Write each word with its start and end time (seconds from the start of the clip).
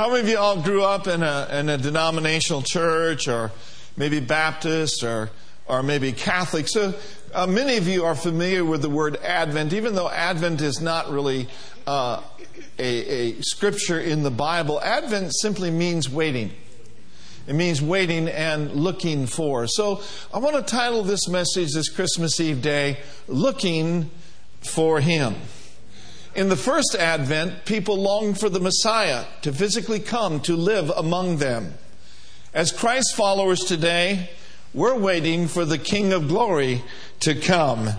How 0.00 0.08
many 0.08 0.20
of 0.20 0.28
you 0.30 0.38
all 0.38 0.62
grew 0.62 0.82
up 0.82 1.06
in 1.06 1.22
a, 1.22 1.46
in 1.52 1.68
a 1.68 1.76
denominational 1.76 2.62
church 2.62 3.28
or 3.28 3.52
maybe 3.98 4.18
Baptist 4.18 5.04
or, 5.04 5.28
or 5.66 5.82
maybe 5.82 6.10
Catholic? 6.12 6.68
So 6.68 6.94
uh, 7.34 7.46
many 7.46 7.76
of 7.76 7.86
you 7.86 8.06
are 8.06 8.14
familiar 8.14 8.64
with 8.64 8.80
the 8.80 8.88
word 8.88 9.16
Advent, 9.16 9.74
even 9.74 9.94
though 9.94 10.08
Advent 10.08 10.62
is 10.62 10.80
not 10.80 11.10
really 11.10 11.48
uh, 11.86 12.22
a, 12.78 12.82
a 12.82 13.42
scripture 13.42 14.00
in 14.00 14.22
the 14.22 14.30
Bible. 14.30 14.80
Advent 14.80 15.34
simply 15.34 15.70
means 15.70 16.08
waiting. 16.08 16.50
It 17.46 17.52
means 17.52 17.82
waiting 17.82 18.26
and 18.26 18.72
looking 18.72 19.26
for. 19.26 19.66
So 19.66 20.00
I 20.32 20.38
want 20.38 20.56
to 20.56 20.62
title 20.62 21.02
this 21.02 21.28
message 21.28 21.74
this 21.74 21.90
Christmas 21.90 22.40
Eve 22.40 22.62
day, 22.62 23.00
Looking 23.28 24.10
for 24.62 24.98
Him. 24.98 25.34
In 26.34 26.48
the 26.48 26.56
first 26.56 26.94
advent, 26.94 27.64
people 27.64 27.96
longed 27.96 28.38
for 28.38 28.48
the 28.48 28.60
Messiah 28.60 29.24
to 29.42 29.52
physically 29.52 29.98
come 29.98 30.40
to 30.40 30.54
live 30.54 30.88
among 30.90 31.38
them. 31.38 31.74
As 32.54 32.70
Christ 32.70 33.16
followers 33.16 33.60
today, 33.60 34.30
we're 34.72 34.96
waiting 34.96 35.48
for 35.48 35.64
the 35.64 35.78
King 35.78 36.12
of 36.12 36.28
Glory 36.28 36.84
to 37.20 37.34
come 37.34 37.90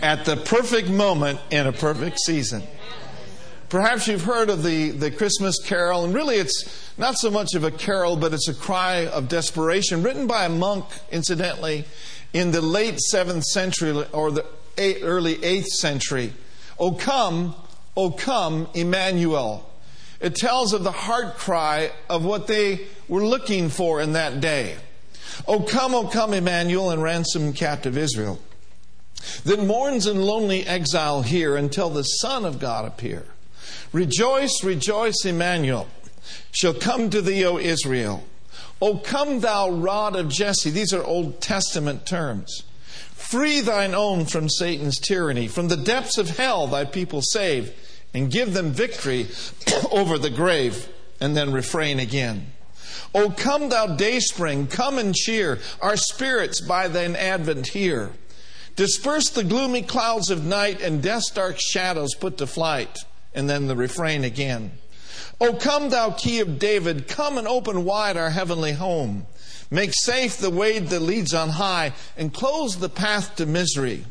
at 0.00 0.24
the 0.24 0.36
perfect 0.36 0.88
moment 0.88 1.40
in 1.50 1.66
a 1.66 1.72
perfect 1.72 2.20
season. 2.20 2.62
Perhaps 3.68 4.06
you've 4.06 4.24
heard 4.24 4.50
of 4.50 4.62
the, 4.62 4.90
the 4.90 5.10
Christmas 5.10 5.56
carol, 5.60 6.04
and 6.04 6.14
really 6.14 6.36
it's 6.36 6.92
not 6.96 7.16
so 7.18 7.30
much 7.30 7.54
of 7.54 7.64
a 7.64 7.70
carol, 7.72 8.16
but 8.16 8.32
it's 8.32 8.48
a 8.48 8.54
cry 8.54 9.06
of 9.06 9.28
desperation, 9.28 10.04
written 10.04 10.28
by 10.28 10.44
a 10.44 10.48
monk, 10.48 10.84
incidentally, 11.10 11.84
in 12.32 12.52
the 12.52 12.60
late 12.60 12.98
7th 13.12 13.42
century 13.42 14.04
or 14.12 14.30
the 14.30 14.46
eight, 14.78 14.98
early 15.02 15.36
8th 15.36 15.66
century. 15.66 16.32
O 16.78 16.92
come, 16.92 17.54
O 17.96 18.10
come, 18.10 18.68
Emmanuel. 18.74 19.68
It 20.20 20.34
tells 20.34 20.72
of 20.72 20.84
the 20.84 20.92
heart 20.92 21.36
cry 21.36 21.92
of 22.08 22.24
what 22.24 22.46
they 22.46 22.86
were 23.08 23.24
looking 23.24 23.68
for 23.68 24.00
in 24.00 24.12
that 24.12 24.40
day. 24.40 24.76
O 25.48 25.60
come, 25.60 25.94
O 25.94 26.06
come, 26.06 26.34
Emmanuel, 26.34 26.90
and 26.90 27.02
ransom 27.02 27.52
captive 27.52 27.96
Israel. 27.96 28.38
That 29.44 29.64
mourns 29.64 30.06
in 30.06 30.20
lonely 30.20 30.66
exile 30.66 31.22
here 31.22 31.56
until 31.56 31.90
the 31.90 32.02
Son 32.02 32.44
of 32.44 32.58
God 32.58 32.84
appear. 32.84 33.26
Rejoice, 33.92 34.62
rejoice, 34.62 35.24
Emmanuel 35.24 35.88
shall 36.52 36.74
come 36.74 37.10
to 37.10 37.20
thee, 37.20 37.44
O 37.44 37.58
Israel. 37.58 38.24
O 38.82 38.96
come, 38.96 39.40
thou 39.40 39.70
rod 39.70 40.16
of 40.16 40.28
Jesse. 40.28 40.70
These 40.70 40.92
are 40.92 41.02
Old 41.04 41.40
Testament 41.40 42.06
terms. 42.06 42.62
Free 43.12 43.60
thine 43.60 43.94
own 43.94 44.26
from 44.26 44.48
Satan's 44.48 44.98
tyranny. 44.98 45.48
From 45.48 45.68
the 45.68 45.76
depths 45.76 46.18
of 46.18 46.36
hell, 46.36 46.66
thy 46.66 46.84
people 46.84 47.22
save, 47.22 47.72
and 48.12 48.30
give 48.30 48.54
them 48.54 48.72
victory 48.72 49.28
over 49.90 50.18
the 50.18 50.30
grave. 50.30 50.88
And 51.20 51.36
then 51.36 51.52
refrain 51.52 52.00
again. 52.00 52.46
O 53.14 53.30
come, 53.30 53.68
thou 53.68 53.86
dayspring, 53.86 54.68
come 54.68 54.98
and 54.98 55.14
cheer 55.14 55.58
our 55.80 55.96
spirits 55.96 56.60
by 56.60 56.88
thine 56.88 57.14
advent 57.14 57.68
here. 57.68 58.12
Disperse 58.76 59.28
the 59.30 59.44
gloomy 59.44 59.82
clouds 59.82 60.30
of 60.30 60.44
night 60.44 60.80
and 60.80 61.02
death's 61.02 61.30
dark 61.30 61.56
shadows 61.60 62.14
put 62.14 62.38
to 62.38 62.46
flight. 62.46 62.98
And 63.34 63.48
then 63.48 63.66
the 63.66 63.76
refrain 63.76 64.24
again. 64.24 64.72
O 65.40 65.54
come, 65.54 65.90
thou 65.90 66.10
key 66.10 66.40
of 66.40 66.58
David, 66.58 67.08
come 67.08 67.38
and 67.38 67.46
open 67.46 67.84
wide 67.84 68.16
our 68.16 68.30
heavenly 68.30 68.72
home. 68.72 69.26
Make 69.70 69.92
safe 69.94 70.36
the 70.36 70.50
way 70.50 70.78
that 70.78 71.00
leads 71.00 71.32
on 71.32 71.50
high, 71.50 71.92
and 72.16 72.34
close 72.34 72.76
the 72.76 72.88
path 72.88 73.36
to 73.36 73.46
misery. 73.46 74.04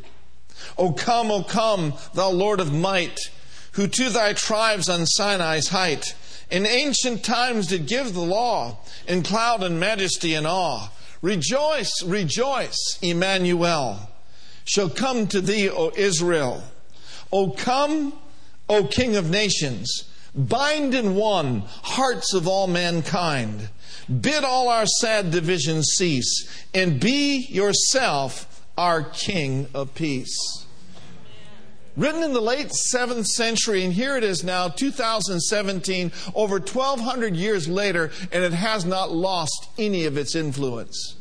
O 0.78 0.94
come, 0.94 1.32
O 1.32 1.44
come, 1.44 1.94
thou 2.14 2.30
Lord 2.30 2.60
of 2.60 2.74
might, 2.74 3.20
who 3.74 3.88
to 3.88 4.10
thy 4.10 4.34
tribes 4.34 4.90
on 4.90 5.06
Sinai's 5.06 5.70
height 5.70 6.16
in 6.50 6.66
ancient 6.66 7.24
times 7.24 7.68
did 7.68 7.86
give 7.86 8.14
the 8.14 8.22
law 8.22 8.78
in 9.08 9.24
cloud 9.24 9.64
and 9.64 9.80
majesty 9.80 10.34
and 10.34 10.48
awe. 10.48 10.90
Rejoice, 11.22 12.02
rejoice, 12.04 12.98
Emmanuel 13.02 14.10
shall 14.66 14.90
come 14.90 15.28
to 15.28 15.42
thee, 15.42 15.70
O 15.70 15.92
Israel. 15.96 16.64
O 17.32 17.52
come, 17.52 18.14
O 18.68 18.86
King 18.86 19.16
of 19.16 19.30
nations, 19.30 20.06
bind 20.34 20.94
in 20.94 21.16
one 21.16 21.64
hearts 21.84 22.34
of 22.34 22.48
all 22.48 22.68
mankind. 22.68 23.70
Bid 24.10 24.44
all 24.44 24.70
our 24.70 24.86
sad 24.86 25.32
divisions 25.32 25.94
cease, 25.96 26.48
and 26.74 27.00
be 27.00 27.46
yourself 27.50 28.66
our 28.78 29.04
King 29.04 29.68
of 29.74 29.94
peace. 29.94 30.66
Written 31.96 32.24
in 32.24 32.34
the 32.34 32.42
late 32.42 32.72
7th 32.94 33.26
century, 33.26 33.84
and 33.84 33.94
here 33.94 34.16
it 34.16 34.24
is 34.24 34.44
now, 34.44 34.70
2017, 34.70 36.12
over 36.34 36.60
1,200 36.60 37.36
years 37.36 37.68
later, 37.68 38.10
and 38.32 38.44
it 38.44 38.54
has 38.54 38.86
not 38.86 39.12
lost 39.12 39.68
any 39.78 40.06
of 40.06 40.18
its 40.18 40.34
influence. 40.34 41.18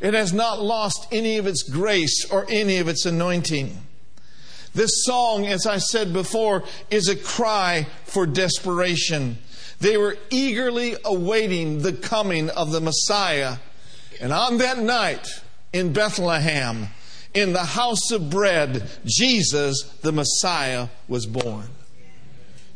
It 0.00 0.14
has 0.14 0.32
not 0.32 0.60
lost 0.60 1.06
any 1.10 1.38
of 1.38 1.46
its 1.46 1.62
grace 1.62 2.26
or 2.30 2.46
any 2.48 2.78
of 2.78 2.88
its 2.88 3.06
anointing. 3.06 3.76
This 4.74 5.04
song, 5.04 5.46
as 5.46 5.66
I 5.66 5.78
said 5.78 6.12
before, 6.12 6.64
is 6.90 7.08
a 7.08 7.16
cry 7.16 7.86
for 8.04 8.26
desperation. 8.26 9.38
They 9.80 9.96
were 9.96 10.16
eagerly 10.28 10.96
awaiting 11.04 11.82
the 11.82 11.94
coming 11.94 12.50
of 12.50 12.70
the 12.70 12.80
Messiah. 12.80 13.56
And 14.20 14.32
on 14.32 14.58
that 14.58 14.78
night 14.78 15.26
in 15.72 15.92
Bethlehem, 15.92 16.88
in 17.32 17.52
the 17.52 17.64
house 17.64 18.10
of 18.10 18.28
bread, 18.28 18.88
Jesus, 19.04 19.82
the 20.02 20.12
Messiah, 20.12 20.88
was 21.08 21.26
born. 21.26 21.68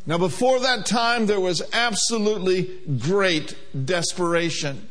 Now, 0.07 0.17
before 0.17 0.59
that 0.59 0.85
time, 0.85 1.25
there 1.25 1.39
was 1.39 1.61
absolutely 1.73 2.71
great 2.99 3.55
desperation. 3.85 4.87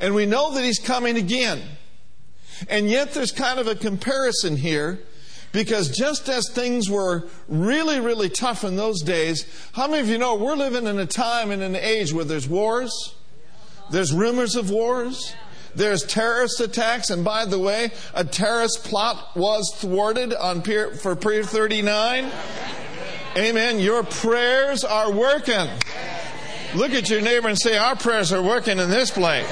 And 0.00 0.14
we 0.14 0.26
know 0.26 0.52
that 0.54 0.64
he's 0.64 0.78
coming 0.78 1.16
again. 1.16 1.62
And 2.68 2.88
yet, 2.88 3.12
there's 3.12 3.32
kind 3.32 3.58
of 3.58 3.66
a 3.66 3.74
comparison 3.74 4.56
here 4.56 5.00
because 5.52 5.96
just 5.96 6.28
as 6.28 6.48
things 6.50 6.88
were 6.90 7.24
really, 7.48 8.00
really 8.00 8.28
tough 8.28 8.64
in 8.64 8.76
those 8.76 9.02
days, 9.02 9.46
how 9.72 9.86
many 9.86 10.00
of 10.00 10.08
you 10.08 10.18
know 10.18 10.34
we're 10.34 10.56
living 10.56 10.86
in 10.86 10.98
a 10.98 11.06
time 11.06 11.50
and 11.50 11.62
an 11.62 11.76
age 11.76 12.12
where 12.12 12.24
there's 12.24 12.48
wars, 12.48 13.14
there's 13.90 14.12
rumors 14.12 14.56
of 14.56 14.70
wars, 14.70 15.34
there's 15.74 16.04
terrorist 16.04 16.60
attacks, 16.60 17.10
and 17.10 17.24
by 17.24 17.44
the 17.44 17.58
way, 17.58 17.90
a 18.14 18.24
terrorist 18.24 18.84
plot 18.84 19.36
was 19.36 19.70
thwarted 19.76 20.32
on 20.34 20.62
for 20.62 21.14
Pier 21.14 21.44
39. 21.44 22.30
Amen. 23.36 23.78
Your 23.78 24.02
prayers 24.02 24.82
are 24.82 25.12
working. 25.12 25.68
Look 26.74 26.92
at 26.92 27.10
your 27.10 27.20
neighbor 27.20 27.48
and 27.48 27.58
say, 27.58 27.76
Our 27.76 27.94
prayers 27.94 28.32
are 28.32 28.42
working 28.42 28.78
in 28.78 28.88
this 28.88 29.10
place. 29.10 29.46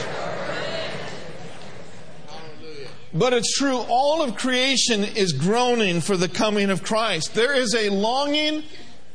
But 3.14 3.32
it's 3.32 3.56
true, 3.56 3.78
all 3.88 4.22
of 4.22 4.36
creation 4.36 5.04
is 5.04 5.32
groaning 5.32 6.00
for 6.00 6.16
the 6.16 6.28
coming 6.28 6.68
of 6.68 6.82
Christ. 6.82 7.34
There 7.34 7.54
is 7.54 7.72
a 7.72 7.88
longing 7.90 8.64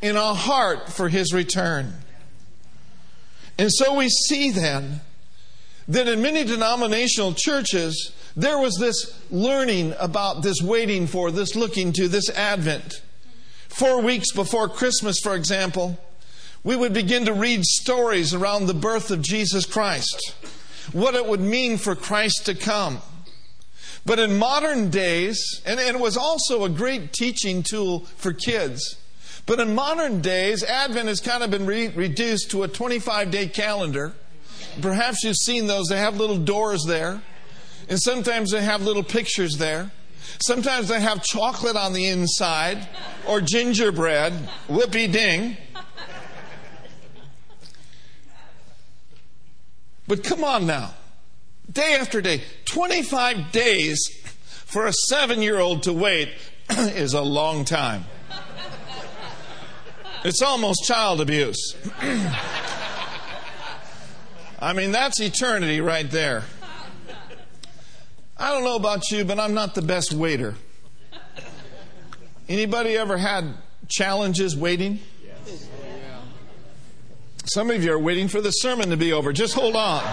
in 0.01 0.15
our 0.15 0.35
heart 0.35 0.87
for 0.87 1.09
his 1.09 1.33
return. 1.33 1.93
And 3.57 3.69
so 3.69 3.93
we 3.95 4.07
see 4.07 4.51
then 4.51 5.01
that 5.89 6.07
in 6.07 6.21
many 6.21 6.45
denominational 6.45 7.33
churches, 7.33 8.13
there 8.37 8.57
was 8.57 8.77
this 8.77 9.19
learning 9.29 9.93
about 9.99 10.43
this 10.43 10.61
waiting 10.61 11.05
for, 11.05 11.29
this 11.29 11.55
looking 11.55 11.91
to, 11.93 12.07
this 12.07 12.29
Advent. 12.29 13.01
Four 13.67 14.01
weeks 14.01 14.31
before 14.31 14.69
Christmas, 14.69 15.19
for 15.19 15.35
example, 15.35 15.99
we 16.63 16.77
would 16.77 16.93
begin 16.93 17.25
to 17.25 17.33
read 17.33 17.65
stories 17.65 18.33
around 18.33 18.67
the 18.67 18.73
birth 18.73 19.11
of 19.11 19.21
Jesus 19.21 19.65
Christ, 19.65 20.35
what 20.93 21.15
it 21.15 21.25
would 21.25 21.41
mean 21.41 21.77
for 21.77 21.95
Christ 21.95 22.45
to 22.45 22.55
come. 22.55 23.01
But 24.09 24.17
in 24.17 24.39
modern 24.39 24.89
days, 24.89 25.61
and, 25.67 25.79
and 25.79 25.95
it 25.95 25.99
was 25.99 26.17
also 26.17 26.63
a 26.63 26.69
great 26.69 27.13
teaching 27.13 27.61
tool 27.61 27.99
for 28.17 28.33
kids, 28.33 28.95
but 29.45 29.59
in 29.59 29.75
modern 29.75 30.19
days, 30.19 30.63
Advent 30.63 31.07
has 31.07 31.19
kind 31.19 31.43
of 31.43 31.51
been 31.51 31.67
re- 31.67 31.89
reduced 31.89 32.49
to 32.49 32.63
a 32.63 32.67
25 32.67 33.29
day 33.29 33.45
calendar. 33.45 34.13
Perhaps 34.81 35.23
you've 35.23 35.35
seen 35.35 35.67
those. 35.67 35.89
They 35.89 35.99
have 35.99 36.17
little 36.17 36.39
doors 36.39 36.85
there. 36.87 37.21
And 37.87 38.01
sometimes 38.01 38.49
they 38.49 38.63
have 38.63 38.81
little 38.81 39.03
pictures 39.03 39.57
there. 39.57 39.91
Sometimes 40.41 40.87
they 40.87 40.99
have 40.99 41.21
chocolate 41.21 41.75
on 41.75 41.93
the 41.93 42.07
inside 42.07 42.89
or 43.27 43.41
gingerbread. 43.41 44.33
Whippy 44.67 45.11
ding. 45.11 45.55
But 50.07 50.23
come 50.23 50.43
on 50.43 50.65
now 50.65 50.95
day 51.71 51.97
after 51.99 52.21
day. 52.21 52.41
25 52.65 53.51
days 53.51 54.07
for 54.65 54.85
a 54.85 54.93
seven 54.93 55.41
year 55.41 55.59
old 55.59 55.83
to 55.83 55.93
wait 55.93 56.29
is 56.69 57.13
a 57.13 57.21
long 57.21 57.65
time. 57.65 58.05
It's 60.23 60.41
almost 60.41 60.83
child 60.85 61.21
abuse. 61.21 61.75
I 64.61 64.73
mean, 64.73 64.91
that's 64.91 65.21
eternity 65.21 65.79
right 65.79 66.09
there. 66.09 66.43
I 68.37 68.53
don't 68.53 68.63
know 68.65 68.75
about 68.75 69.09
you, 69.11 69.23
but 69.23 69.39
I'm 69.39 69.53
not 69.53 69.75
the 69.75 69.81
best 69.81 70.11
waiter. 70.13 70.55
Anybody 72.49 72.97
ever 72.97 73.17
had 73.17 73.53
challenges 73.87 74.57
waiting? 74.57 74.99
Some 77.45 77.69
of 77.69 77.83
you 77.83 77.93
are 77.93 77.99
waiting 77.99 78.27
for 78.27 78.41
the 78.41 78.51
sermon 78.51 78.89
to 78.89 78.97
be 78.97 79.13
over. 79.13 79.31
Just 79.33 79.53
hold 79.53 79.75
on. 79.75 80.03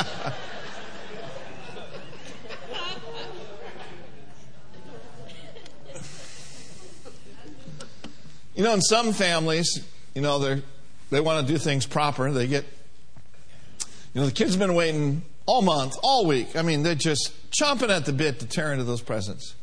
you 8.54 8.64
know, 8.64 8.74
in 8.74 8.80
some 8.80 9.12
families, 9.12 9.84
you 10.14 10.22
know, 10.22 10.38
they 10.38 10.62
they 11.10 11.20
want 11.20 11.46
to 11.46 11.52
do 11.52 11.58
things 11.58 11.86
proper. 11.86 12.30
They 12.30 12.46
get, 12.46 12.64
you 14.14 14.20
know, 14.20 14.26
the 14.26 14.32
kids 14.32 14.52
have 14.52 14.60
been 14.60 14.74
waiting 14.74 15.22
all 15.46 15.62
month, 15.62 15.96
all 16.02 16.26
week. 16.26 16.56
I 16.56 16.62
mean, 16.62 16.82
they're 16.82 16.94
just 16.94 17.32
chomping 17.50 17.90
at 17.90 18.04
the 18.04 18.12
bit 18.12 18.38
to 18.40 18.46
tear 18.46 18.72
into 18.72 18.84
those 18.84 19.02
presents. 19.02 19.54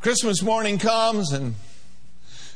Christmas 0.00 0.42
morning 0.42 0.78
comes 0.78 1.32
and 1.32 1.54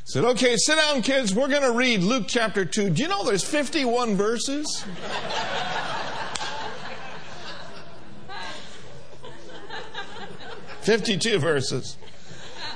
said, 0.05 0.23
okay, 0.23 0.55
sit 0.57 0.77
down, 0.77 1.03
kids. 1.03 1.35
We're 1.35 1.47
going 1.47 1.61
to 1.61 1.71
read 1.71 2.01
Luke 2.01 2.25
chapter 2.27 2.65
2. 2.65 2.91
Do 2.91 3.01
you 3.01 3.07
know 3.07 3.23
there's 3.23 3.43
51 3.43 4.15
verses? 4.15 4.83
Fifty-two 10.85 11.39
verses. 11.39 11.97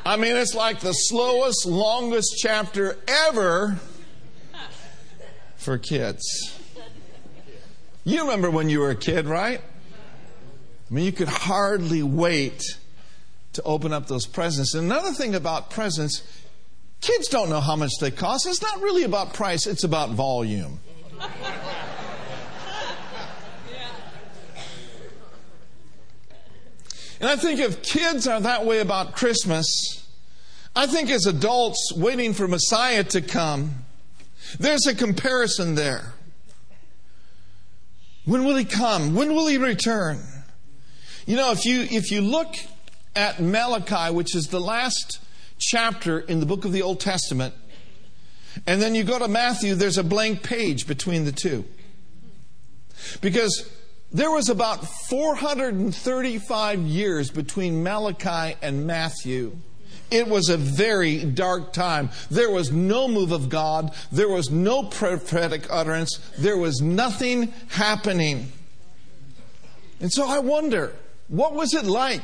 I 0.03 0.17
mean, 0.17 0.35
it's 0.35 0.55
like 0.55 0.79
the 0.79 0.93
slowest, 0.93 1.65
longest 1.67 2.35
chapter 2.39 2.97
ever 3.07 3.79
for 5.57 5.77
kids. 5.77 6.23
You 8.03 8.21
remember 8.21 8.49
when 8.49 8.69
you 8.69 8.79
were 8.79 8.89
a 8.89 8.95
kid, 8.95 9.27
right? 9.27 9.61
I 9.61 10.93
mean, 10.93 11.05
you 11.05 11.11
could 11.11 11.27
hardly 11.27 12.01
wait 12.01 12.63
to 13.53 13.61
open 13.61 13.93
up 13.93 14.07
those 14.07 14.25
presents. 14.25 14.73
And 14.73 14.85
another 14.85 15.11
thing 15.11 15.35
about 15.35 15.69
presents, 15.69 16.23
kids 17.01 17.27
don't 17.27 17.49
know 17.49 17.59
how 17.59 17.75
much 17.75 17.91
they 17.99 18.09
cost. 18.09 18.47
It's 18.47 18.63
not 18.63 18.81
really 18.81 19.03
about 19.03 19.35
price, 19.35 19.67
it's 19.67 19.83
about 19.83 20.09
volume. 20.09 20.79
And 27.19 27.29
I 27.29 27.35
think 27.35 27.59
if 27.59 27.83
kids 27.83 28.27
are 28.27 28.39
that 28.41 28.65
way 28.65 28.79
about 28.79 29.13
Christmas, 29.13 29.65
I 30.75 30.87
think 30.87 31.09
as 31.09 31.25
adults 31.25 31.91
waiting 31.95 32.33
for 32.33 32.47
Messiah 32.47 33.03
to 33.05 33.21
come, 33.21 33.85
there's 34.59 34.87
a 34.87 34.95
comparison 34.95 35.75
there. 35.75 36.13
When 38.25 38.45
will 38.45 38.55
he 38.55 38.65
come? 38.65 39.15
When 39.15 39.33
will 39.33 39.47
he 39.47 39.57
return? 39.57 40.21
You 41.25 41.35
know, 41.35 41.51
if 41.51 41.65
you 41.65 41.81
if 41.81 42.11
you 42.11 42.21
look 42.21 42.55
at 43.15 43.39
Malachi, 43.39 44.13
which 44.13 44.35
is 44.35 44.47
the 44.47 44.61
last 44.61 45.19
chapter 45.57 46.19
in 46.19 46.39
the 46.39 46.45
book 46.45 46.63
of 46.63 46.71
the 46.71 46.81
Old 46.81 46.99
Testament, 46.99 47.53
and 48.65 48.81
then 48.81 48.95
you 48.95 49.03
go 49.03 49.19
to 49.19 49.27
Matthew, 49.27 49.75
there's 49.75 49.97
a 49.97 50.03
blank 50.03 50.43
page 50.43 50.87
between 50.87 51.25
the 51.25 51.31
two. 51.31 51.65
Because 53.21 53.69
there 54.11 54.31
was 54.31 54.49
about 54.49 54.87
435 54.87 56.79
years 56.79 57.29
between 57.29 57.83
Malachi 57.83 58.55
and 58.61 58.87
Matthew. 58.87 59.55
It 60.09 60.27
was 60.27 60.49
a 60.49 60.57
very 60.57 61.23
dark 61.23 61.71
time. 61.73 62.09
There 62.31 62.49
was 62.49 62.71
no 62.71 63.07
move 63.07 63.31
of 63.31 63.49
God. 63.49 63.93
There 64.11 64.29
was 64.29 64.49
no 64.49 64.83
prophetic 64.83 65.67
utterance. 65.69 66.17
There 66.39 66.57
was 66.57 66.81
nothing 66.81 67.53
happening. 67.69 68.51
And 69.99 70.11
so 70.11 70.27
I 70.27 70.39
wonder, 70.39 70.95
what 71.27 71.53
was 71.53 71.75
it 71.75 71.85
like 71.85 72.23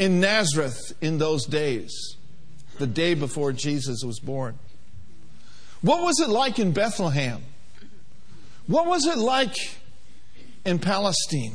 in 0.00 0.18
Nazareth 0.18 0.92
in 1.00 1.18
those 1.18 1.46
days, 1.46 2.16
the 2.78 2.86
day 2.88 3.14
before 3.14 3.52
Jesus 3.52 4.02
was 4.04 4.18
born? 4.18 4.58
What 5.82 6.02
was 6.02 6.18
it 6.18 6.28
like 6.28 6.58
in 6.58 6.72
Bethlehem? 6.72 7.44
What 8.66 8.86
was 8.86 9.06
it 9.06 9.18
like 9.18 9.54
in 10.64 10.78
Palestine? 10.78 11.54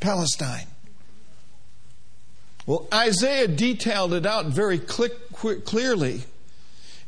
Palestine. 0.00 0.66
Well, 2.66 2.88
Isaiah 2.92 3.48
detailed 3.48 4.12
it 4.12 4.26
out 4.26 4.46
very 4.46 4.78
clearly. 4.78 6.24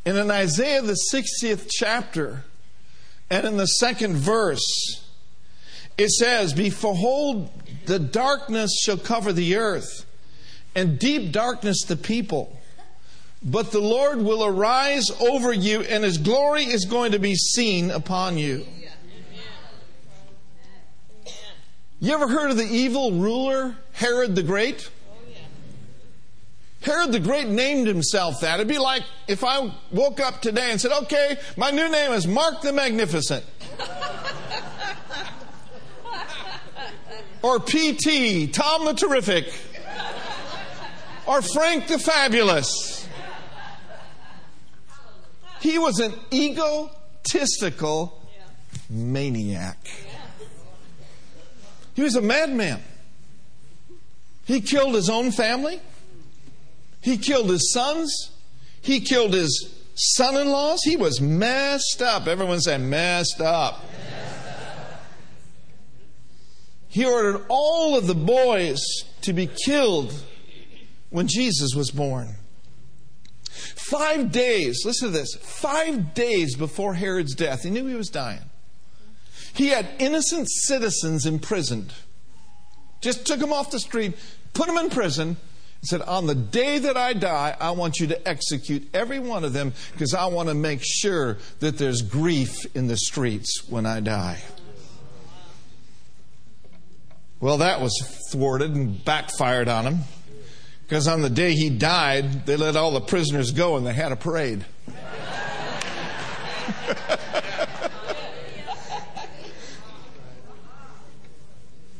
And 0.04 0.16
in 0.16 0.30
Isaiah, 0.30 0.82
the 0.82 0.96
60th 1.12 1.68
chapter, 1.70 2.44
and 3.28 3.46
in 3.46 3.56
the 3.56 3.66
second 3.66 4.16
verse, 4.16 5.04
it 5.98 6.10
says, 6.10 6.52
Behold, 6.54 7.50
the 7.86 7.98
darkness 7.98 8.80
shall 8.82 8.96
cover 8.96 9.32
the 9.32 9.56
earth, 9.56 10.06
and 10.74 10.98
deep 10.98 11.32
darkness 11.32 11.82
the 11.82 11.96
people. 11.96 12.56
But 13.42 13.72
the 13.72 13.80
Lord 13.80 14.22
will 14.22 14.44
arise 14.44 15.10
over 15.20 15.52
you, 15.52 15.82
and 15.82 16.04
his 16.04 16.18
glory 16.18 16.64
is 16.64 16.84
going 16.84 17.12
to 17.12 17.18
be 17.18 17.34
seen 17.34 17.90
upon 17.90 18.38
you. 18.38 18.64
You 22.00 22.14
ever 22.14 22.28
heard 22.28 22.52
of 22.52 22.56
the 22.56 22.64
evil 22.64 23.10
ruler, 23.12 23.76
Herod 23.92 24.36
the 24.36 24.42
Great? 24.44 24.88
Herod 26.80 27.10
the 27.10 27.18
Great 27.18 27.48
named 27.48 27.88
himself 27.88 28.40
that. 28.40 28.54
It'd 28.54 28.68
be 28.68 28.78
like 28.78 29.02
if 29.26 29.42
I 29.42 29.72
woke 29.90 30.20
up 30.20 30.40
today 30.40 30.70
and 30.70 30.80
said, 30.80 30.92
okay, 31.02 31.38
my 31.56 31.72
new 31.72 31.90
name 31.90 32.12
is 32.12 32.28
Mark 32.28 32.62
the 32.62 32.72
Magnificent. 32.72 33.44
or 37.42 37.58
PT, 37.58 38.52
Tom 38.52 38.84
the 38.84 38.94
Terrific. 38.96 39.52
Or 41.26 41.42
Frank 41.42 41.88
the 41.88 41.98
Fabulous. 41.98 43.08
He 45.60 45.78
was 45.78 45.98
an 45.98 46.14
egotistical 46.32 48.22
maniac. 48.88 49.78
He 51.98 52.04
was 52.04 52.14
a 52.14 52.22
madman. 52.22 52.80
He 54.44 54.60
killed 54.60 54.94
his 54.94 55.10
own 55.10 55.32
family. 55.32 55.80
He 57.00 57.18
killed 57.18 57.50
his 57.50 57.72
sons. 57.72 58.30
He 58.80 59.00
killed 59.00 59.34
his 59.34 59.68
son 59.96 60.36
in 60.36 60.48
laws. 60.48 60.78
He 60.84 60.96
was 60.96 61.20
messed 61.20 62.00
up. 62.00 62.28
Everyone 62.28 62.60
say, 62.60 62.78
messed 62.78 63.40
up. 63.40 63.84
He 66.86 67.04
ordered 67.04 67.44
all 67.48 67.98
of 67.98 68.06
the 68.06 68.14
boys 68.14 68.78
to 69.22 69.32
be 69.32 69.48
killed 69.48 70.14
when 71.10 71.26
Jesus 71.26 71.74
was 71.74 71.90
born. 71.90 72.36
Five 73.50 74.30
days, 74.30 74.84
listen 74.84 75.08
to 75.10 75.18
this, 75.18 75.34
five 75.34 76.14
days 76.14 76.54
before 76.54 76.94
Herod's 76.94 77.34
death, 77.34 77.64
he 77.64 77.70
knew 77.70 77.88
he 77.88 77.96
was 77.96 78.08
dying. 78.08 78.48
He 79.54 79.68
had 79.68 79.88
innocent 79.98 80.48
citizens 80.50 81.26
imprisoned. 81.26 81.92
Just 83.00 83.26
took 83.26 83.40
them 83.40 83.52
off 83.52 83.70
the 83.70 83.80
street, 83.80 84.16
put 84.54 84.66
them 84.66 84.76
in 84.76 84.90
prison, 84.90 85.28
and 85.28 85.36
said, 85.82 86.02
On 86.02 86.26
the 86.26 86.34
day 86.34 86.78
that 86.78 86.96
I 86.96 87.12
die, 87.12 87.56
I 87.60 87.70
want 87.72 88.00
you 88.00 88.08
to 88.08 88.28
execute 88.28 88.88
every 88.92 89.18
one 89.18 89.44
of 89.44 89.52
them 89.52 89.72
because 89.92 90.14
I 90.14 90.26
want 90.26 90.48
to 90.48 90.54
make 90.54 90.80
sure 90.82 91.38
that 91.60 91.78
there's 91.78 92.02
grief 92.02 92.66
in 92.74 92.88
the 92.88 92.96
streets 92.96 93.68
when 93.68 93.86
I 93.86 94.00
die. 94.00 94.42
Well, 97.40 97.58
that 97.58 97.80
was 97.80 97.92
thwarted 98.32 98.74
and 98.74 99.04
backfired 99.04 99.68
on 99.68 99.86
him 99.86 99.98
because 100.82 101.06
on 101.06 101.22
the 101.22 101.30
day 101.30 101.54
he 101.54 101.70
died, 101.70 102.46
they 102.46 102.56
let 102.56 102.74
all 102.74 102.90
the 102.90 103.00
prisoners 103.00 103.52
go 103.52 103.76
and 103.76 103.86
they 103.86 103.92
had 103.92 104.10
a 104.10 104.16
parade. 104.16 104.64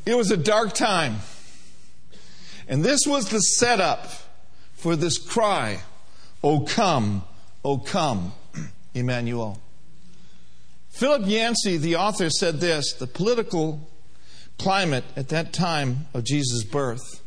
it 0.09 0.17
was 0.17 0.31
a 0.31 0.37
dark 0.37 0.73
time. 0.73 1.17
And 2.67 2.83
this 2.83 3.01
was 3.05 3.29
the 3.29 3.39
setup 3.39 4.07
for 4.73 4.95
this 4.95 5.19
cry, 5.19 5.81
O 6.43 6.61
come, 6.61 7.21
O 7.63 7.77
come, 7.77 8.33
Emmanuel. 8.95 9.61
Philip 10.89 11.27
Yancey, 11.27 11.77
the 11.77 11.95
author, 11.95 12.31
said 12.31 12.59
this 12.59 12.93
the 12.93 13.05
political 13.05 13.87
climate 14.57 15.03
at 15.15 15.29
that 15.29 15.53
time 15.53 16.07
of 16.15 16.23
Jesus' 16.23 16.63
birth 16.63 17.21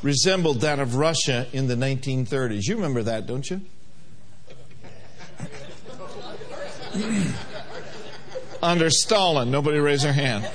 resembled 0.00 0.60
that 0.60 0.78
of 0.78 0.94
Russia 0.94 1.48
in 1.52 1.66
the 1.66 1.74
1930s. 1.74 2.62
You 2.62 2.76
remember 2.76 3.02
that, 3.02 3.26
don't 3.26 3.50
you? 3.50 3.60
Under 8.62 8.88
Stalin. 8.88 9.50
Nobody 9.50 9.78
raise 9.78 10.02
their 10.02 10.12
hand. 10.12 10.48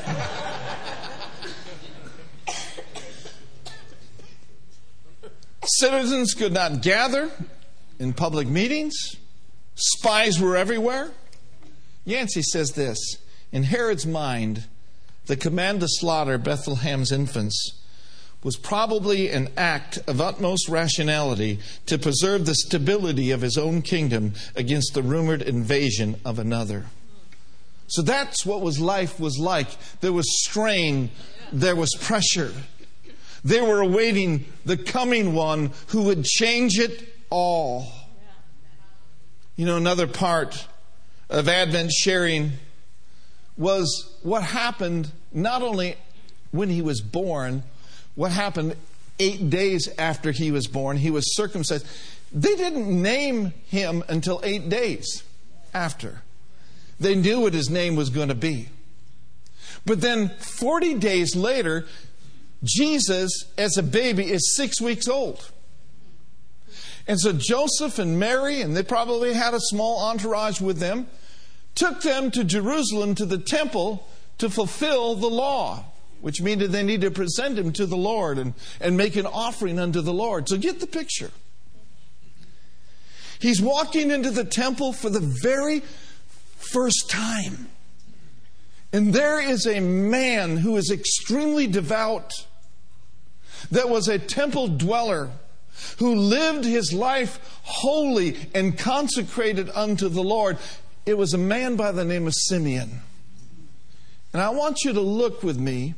Citizens 5.68 6.34
could 6.34 6.54
not 6.54 6.82
gather 6.82 7.32
in 8.00 8.14
public 8.14 8.48
meetings. 8.48 9.16
Spies 9.76 10.40
were 10.40 10.56
everywhere. 10.56 11.12
Yancey 12.06 12.42
says 12.42 12.72
this 12.72 13.18
In 13.52 13.64
Herod's 13.64 14.06
mind, 14.06 14.66
the 15.26 15.36
command 15.36 15.80
to 15.82 15.88
slaughter 15.90 16.38
Bethlehem's 16.38 17.12
infants 17.12 17.82
was 18.44 18.58
probably 18.58 19.32
an 19.32 19.50
act 19.58 19.98
of 20.08 20.22
utmost 20.22 20.70
rationality 20.70 21.58
to 21.88 21.98
preserve 21.98 22.46
the 22.46 22.54
stability 22.54 23.32
of 23.32 23.42
his 23.42 23.58
own 23.58 23.82
kingdom 23.82 24.34
against 24.56 24.94
the 24.94 25.02
rumored 25.02 25.42
invasion 25.42 26.16
of 26.24 26.38
another. 26.38 26.86
So 27.88 28.04
that's 28.04 28.46
what 28.46 28.62
was 28.62 28.80
life 28.80 29.20
was 29.20 29.40
like. 29.40 29.68
There 30.02 30.14
was 30.14 30.44
strain, 30.44 31.10
there 31.52 31.76
was 31.76 31.90
pressure. 32.00 32.54
They 33.46 33.62
were 33.62 33.80
awaiting 33.80 34.46
the 34.66 34.76
coming 34.76 35.36
one 35.36 35.72
who 35.90 36.04
would 36.06 36.26
change 36.26 36.80
it 36.80 37.08
all. 37.30 37.88
You 39.56 39.68
know, 39.68 39.78
another 39.78 40.08
part 40.08 40.68
of 41.30 41.48
Advent 41.48 41.92
sharing 41.92 42.54
was 43.56 44.18
what 44.24 44.42
happened 44.42 45.12
not 45.32 45.62
only 45.62 45.96
when 46.50 46.70
he 46.70 46.82
was 46.82 47.02
born, 47.02 47.62
what 48.16 48.32
happened 48.32 48.76
eight 49.20 49.52
days 49.52 49.90
after 50.00 50.32
he 50.32 50.52
was 50.52 50.66
born. 50.66 50.98
He 50.98 51.12
was 51.12 51.36
circumcised. 51.36 51.86
They 52.32 52.56
didn't 52.56 53.02
name 53.02 53.54
him 53.68 54.04
until 54.10 54.42
eight 54.44 54.70
days 54.70 55.24
after. 55.72 56.24
They 57.00 57.14
knew 57.14 57.42
what 57.42 57.54
his 57.54 57.70
name 57.70 57.96
was 57.96 58.10
going 58.10 58.30
to 58.30 58.36
be. 58.36 58.70
But 59.86 60.02
then 60.02 60.30
40 60.40 60.96
days 60.96 61.36
later, 61.36 61.86
Jesus, 62.64 63.46
as 63.58 63.78
a 63.78 63.84
baby, 63.84 64.32
is 64.32 64.56
six 64.56 64.82
weeks 64.82 65.08
old. 65.08 65.52
And 67.08 67.20
so 67.20 67.34
Joseph 67.34 68.00
and 68.00 68.20
Mary, 68.20 68.62
and 68.62 68.76
they 68.76 68.84
probably 68.84 69.34
had 69.34 69.54
a 69.54 69.60
small 69.60 70.00
entourage 70.10 70.60
with 70.60 70.80
them, 70.80 71.08
took 71.76 72.02
them 72.02 72.32
to 72.32 72.44
Jerusalem 72.44 73.16
to 73.16 73.26
the 73.26 73.38
temple 73.38 74.08
to 74.40 74.50
fulfill 74.50 75.16
the 75.16 75.28
law, 75.28 75.86
which 76.22 76.42
means 76.42 76.62
that 76.62 76.72
they 76.72 76.84
need 76.84 77.02
to 77.02 77.12
present 77.12 77.60
him 77.60 77.72
to 77.74 77.86
the 77.86 77.98
Lord 77.98 78.38
and, 78.38 78.54
and 78.80 78.98
make 78.98 79.16
an 79.16 79.26
offering 79.26 79.78
unto 79.78 80.02
the 80.02 80.14
Lord. 80.14 80.50
So 80.50 80.58
get 80.58 80.80
the 80.80 80.88
picture. 80.88 81.32
He's 83.40 83.62
walking 83.62 84.10
into 84.10 84.32
the 84.32 84.46
temple 84.46 84.94
for 84.94 85.10
the 85.10 85.20
very 85.20 85.82
first 86.58 87.10
time. 87.10 87.68
And 88.96 89.14
there 89.14 89.42
is 89.42 89.68
a 89.68 89.82
man 89.82 90.56
who 90.56 90.78
is 90.78 90.90
extremely 90.90 91.68
devout, 91.68 92.32
that 93.70 93.90
was 93.90 94.08
a 94.08 94.18
temple 94.18 94.70
dweller, 94.70 95.32
who 95.98 96.16
lived 96.16 96.64
his 96.64 96.94
life 96.94 97.60
holy 97.64 98.38
and 98.56 98.78
consecrated 98.78 99.70
unto 99.76 100.08
the 100.08 100.24
Lord. 100.24 100.58
It 101.06 101.18
was 101.18 101.34
a 101.34 101.38
man 101.38 101.76
by 101.76 101.92
the 101.92 102.06
name 102.06 102.26
of 102.26 102.34
Simeon. 102.36 103.02
And 104.32 104.42
I 104.42 104.52
want 104.52 104.86
you 104.86 104.94
to 104.94 105.02
look 105.02 105.44
with 105.44 105.60
me 105.60 105.96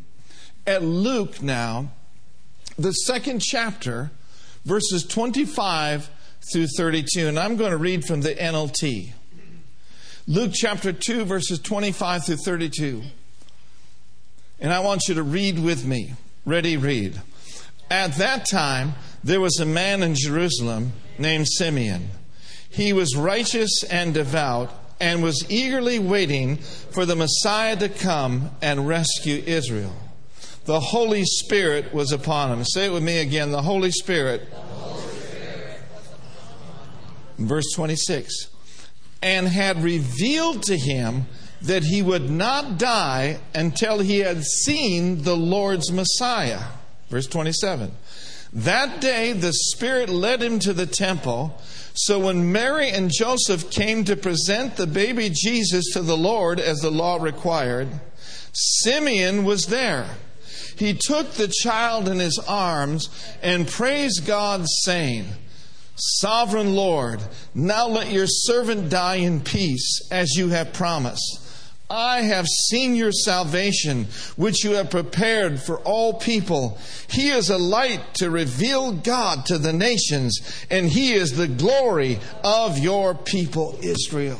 at 0.66 0.82
Luke 0.82 1.40
now, 1.44 1.92
the 2.80 2.94
second 2.94 3.42
chapter, 3.42 4.10
verses 4.66 5.06
25 5.06 6.10
through 6.52 6.68
32. 6.76 7.28
And 7.28 7.38
I'm 7.38 7.58
going 7.58 7.70
to 7.70 7.78
read 7.78 8.06
from 8.06 8.22
the 8.22 8.34
NLT. 8.34 9.12
Luke 10.30 10.52
chapter 10.54 10.92
2, 10.92 11.24
verses 11.24 11.58
25 11.60 12.26
through 12.26 12.36
32. 12.36 13.02
And 14.60 14.74
I 14.74 14.82
want 14.82 15.04
you 15.08 15.16
to 15.16 15.24
read 15.24 15.58
with 15.58 15.86
me. 15.86 16.16
Ready, 16.46 16.76
read. 16.76 17.22
At 17.90 18.16
that 18.16 18.46
time, 18.46 18.96
there 19.24 19.40
was 19.40 19.58
a 19.58 19.66
man 19.66 20.04
in 20.04 20.16
Jerusalem 20.16 20.92
named 21.18 21.48
Simeon. 21.48 22.10
He 22.70 22.92
was 22.92 23.16
righteous 23.16 23.86
and 23.90 24.14
devout 24.14 24.74
and 25.00 25.24
was 25.24 25.50
eagerly 25.50 25.98
waiting 25.98 26.58
for 26.58 27.06
the 27.06 27.16
Messiah 27.16 27.78
to 27.78 27.88
come 27.88 28.50
and 28.62 28.86
rescue 28.86 29.42
Israel. 29.46 29.96
The 30.66 30.82
Holy 30.82 31.24
Spirit 31.24 31.94
was 31.94 32.12
upon 32.12 32.52
him. 32.52 32.66
Say 32.66 32.88
it 32.88 32.92
with 32.92 33.04
me 33.04 33.20
again. 33.20 33.52
The 33.52 33.62
Holy 33.62 33.92
Spirit. 33.92 34.50
The 34.50 34.58
Holy 34.58 35.02
Spirit 35.04 35.82
Verse 37.38 37.72
26 37.74 38.57
and 39.22 39.48
had 39.48 39.84
revealed 39.84 40.64
to 40.64 40.78
him 40.78 41.26
that 41.62 41.84
he 41.84 42.02
would 42.02 42.30
not 42.30 42.78
die 42.78 43.40
until 43.56 44.00
he 44.00 44.20
had 44.20 44.44
seen 44.44 45.24
the 45.24 45.36
Lord's 45.36 45.92
Messiah. 45.92 46.62
Verse 47.10 47.28
27. 47.28 47.92
That 48.54 49.02
day 49.02 49.34
the 49.34 49.54
Spirit 49.54 50.10
led 50.10 50.42
him 50.42 50.60
to 50.60 50.74
the 50.74 50.86
temple. 50.86 51.60
So 51.94 52.20
when 52.20 52.52
Mary 52.52 52.90
and 52.90 53.12
Joseph 53.12 53.72
came 53.72 54.04
to 54.06 54.16
present 54.16 54.76
the 54.76 54.88
baby 54.88 55.32
Jesus 55.34 55.94
to 55.94 56.02
the 56.02 56.18
Lord 56.18 56.60
as 56.60 56.80
the 56.80 56.92
law 56.92 57.18
required, 57.18 57.88
Simeon 58.54 59.46
was 59.46 59.66
there. 59.66 60.08
He 60.78 60.94
took 60.94 61.32
the 61.34 61.52
child 61.64 62.08
in 62.08 62.20
his 62.20 62.40
arms 62.48 63.10
and 63.42 63.68
praised 63.68 64.28
God, 64.28 64.66
saying, 64.84 65.26
Sovereign 65.98 66.76
Lord, 66.76 67.22
now 67.56 67.88
let 67.88 68.12
your 68.12 68.28
servant 68.28 68.90
die 68.90 69.16
in 69.16 69.42
peace 69.42 70.08
as 70.12 70.36
you 70.36 70.50
have 70.50 70.72
promised. 70.72 71.42
I 71.90 72.22
have 72.22 72.46
seen 72.70 72.96
your 72.96 73.12
salvation, 73.12 74.08
which 74.36 74.64
you 74.64 74.74
have 74.74 74.92
prepared 74.92 75.60
for 75.60 75.80
all 75.80 76.14
people. 76.14 76.78
He 77.10 77.30
is 77.30 77.50
a 77.50 77.58
light 77.58 78.14
to 78.16 78.30
reveal 78.30 78.92
God 78.92 79.46
to 79.48 79.58
the 79.58 79.74
nations, 79.74 80.66
and 80.70 80.88
He 80.88 81.14
is 81.14 81.36
the 81.36 81.48
glory 81.48 82.20
of 82.44 82.78
your 82.78 83.16
people, 83.16 83.80
Israel. 83.82 84.40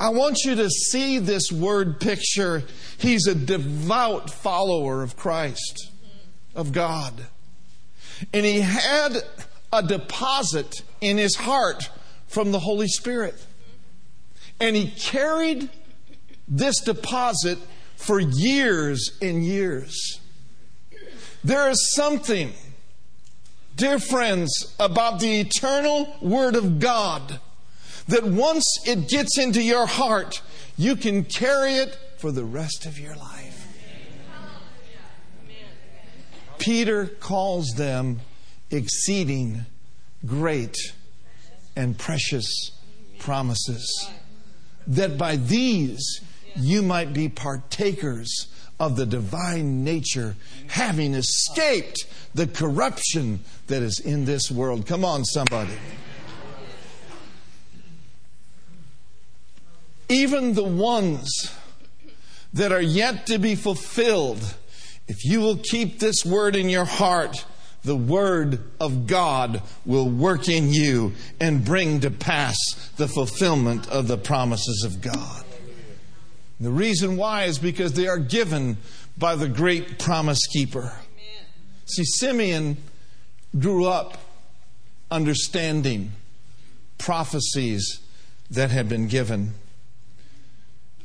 I 0.00 0.08
want 0.08 0.38
you 0.44 0.54
to 0.56 0.70
see 0.70 1.18
this 1.18 1.52
word 1.52 2.00
picture. 2.00 2.64
He's 2.96 3.26
a 3.26 3.34
devout 3.34 4.30
follower 4.30 5.02
of 5.02 5.16
Christ, 5.16 5.90
of 6.54 6.72
God. 6.72 7.26
And 8.32 8.44
he 8.46 8.60
had 8.60 9.22
a 9.72 9.82
deposit 9.82 10.82
in 11.00 11.18
his 11.18 11.36
heart 11.36 11.90
from 12.26 12.52
the 12.52 12.60
Holy 12.60 12.88
Spirit. 12.88 13.46
And 14.58 14.76
he 14.76 14.90
carried 14.90 15.70
this 16.48 16.80
deposit 16.80 17.58
for 17.96 18.18
years 18.20 19.18
and 19.22 19.44
years. 19.44 20.20
There 21.42 21.70
is 21.70 21.94
something, 21.94 22.52
dear 23.76 23.98
friends, 23.98 24.74
about 24.78 25.20
the 25.20 25.40
eternal 25.40 26.16
Word 26.20 26.56
of 26.56 26.80
God 26.80 27.40
that 28.08 28.24
once 28.24 28.66
it 28.86 29.08
gets 29.08 29.38
into 29.38 29.62
your 29.62 29.86
heart, 29.86 30.42
you 30.76 30.96
can 30.96 31.24
carry 31.24 31.74
it 31.74 31.96
for 32.18 32.32
the 32.32 32.44
rest 32.44 32.84
of 32.84 32.98
your 32.98 33.14
life. 33.16 33.66
Peter 36.58 37.06
calls 37.06 37.68
them 37.76 38.20
exceeding 38.70 39.66
great 40.26 40.76
and 41.76 41.98
precious 41.98 42.70
promises. 43.18 44.10
That 44.86 45.16
by 45.18 45.36
these 45.36 46.20
you 46.56 46.82
might 46.82 47.12
be 47.12 47.28
partakers 47.28 48.48
of 48.78 48.96
the 48.96 49.06
divine 49.06 49.84
nature, 49.84 50.36
having 50.68 51.14
escaped 51.14 52.06
the 52.34 52.46
corruption 52.46 53.40
that 53.66 53.82
is 53.82 54.00
in 54.00 54.24
this 54.24 54.50
world. 54.50 54.86
Come 54.86 55.04
on, 55.04 55.24
somebody. 55.24 55.74
Even 60.08 60.54
the 60.54 60.64
ones 60.64 61.54
that 62.52 62.72
are 62.72 62.80
yet 62.80 63.26
to 63.26 63.38
be 63.38 63.54
fulfilled, 63.54 64.54
if 65.06 65.24
you 65.24 65.40
will 65.40 65.58
keep 65.58 66.00
this 66.00 66.24
word 66.24 66.56
in 66.56 66.68
your 66.68 66.86
heart, 66.86 67.44
the 67.82 67.96
Word 67.96 68.60
of 68.78 69.06
God 69.06 69.62
will 69.86 70.08
work 70.08 70.48
in 70.48 70.72
you 70.72 71.12
and 71.40 71.64
bring 71.64 72.00
to 72.00 72.10
pass 72.10 72.56
the 72.96 73.08
fulfillment 73.08 73.88
of 73.88 74.06
the 74.06 74.18
promises 74.18 74.84
of 74.84 75.00
God. 75.00 75.44
The 76.60 76.70
reason 76.70 77.16
why 77.16 77.44
is 77.44 77.58
because 77.58 77.94
they 77.94 78.06
are 78.06 78.18
given 78.18 78.76
by 79.16 79.34
the 79.34 79.48
great 79.48 79.98
promise 79.98 80.46
keeper. 80.52 80.92
See, 81.86 82.04
Simeon 82.04 82.76
grew 83.58 83.86
up 83.86 84.18
understanding 85.10 86.12
prophecies 86.98 88.00
that 88.50 88.70
had 88.70 88.88
been 88.88 89.08
given. 89.08 89.54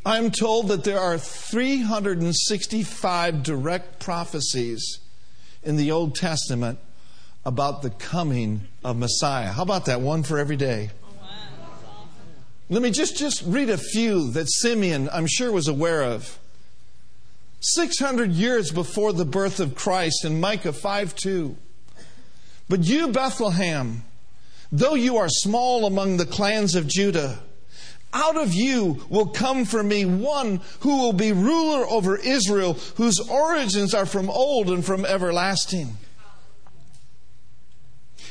I'm 0.06 0.30
told 0.30 0.68
that 0.68 0.84
there 0.84 1.00
are 1.00 1.18
365 1.18 3.42
direct 3.42 4.00
prophecies 4.00 5.00
in 5.66 5.76
the 5.76 5.92
Old 5.92 6.16
Testament 6.16 6.80
about 7.46 7.82
the 7.82 7.90
coming 7.90 8.68
of 8.84 8.98
Messiah. 8.98 9.52
How 9.52 9.64
about 9.64 9.86
that? 9.86 10.02
One 10.02 10.24
for 10.24 10.38
every 10.40 10.56
day. 10.56 10.92
Let 12.70 12.82
me 12.82 12.90
just, 12.90 13.18
just 13.18 13.44
read 13.46 13.70
a 13.70 13.78
few 13.78 14.32
that 14.32 14.48
Simeon, 14.50 15.10
I'm 15.14 15.28
sure, 15.28 15.52
was 15.52 15.68
aware 15.68 16.04
of. 16.04 16.40
600 17.60 18.32
years 18.32 18.72
before 18.72 19.14
the 19.14 19.26
birth 19.26 19.60
of 19.60 19.76
Christ 19.76 20.26
in 20.26 20.40
Micah 20.40 20.74
5 20.74 21.16
2. 21.16 21.58
But 22.68 22.84
you, 22.84 23.10
Bethlehem, 23.10 24.04
though 24.72 24.96
you 24.96 25.18
are 25.18 25.30
small 25.30 25.86
among 25.86 26.18
the 26.18 26.26
clans 26.26 26.76
of 26.76 26.88
Judah, 26.88 27.40
Out 28.16 28.38
of 28.38 28.54
you 28.54 29.06
will 29.10 29.28
come 29.28 29.66
for 29.66 29.84
me 29.84 30.06
one 30.06 30.62
who 30.80 31.00
will 31.02 31.12
be 31.12 31.34
ruler 31.34 31.86
over 31.86 32.16
Israel, 32.16 32.78
whose 32.96 33.20
origins 33.20 33.94
are 33.94 34.06
from 34.06 34.30
old 34.30 34.70
and 34.70 34.86
from 34.86 35.06
everlasting. 35.06 35.98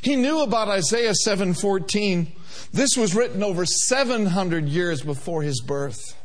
He 0.00 0.16
knew 0.16 0.40
about 0.40 0.68
Isaiah 0.68 1.12
7:14. 1.14 2.32
This 2.72 2.96
was 2.96 3.14
written 3.14 3.42
over 3.42 3.66
700 3.66 4.68
years 4.68 5.02
before 5.02 5.42
his 5.42 5.60
birth. 5.60 6.16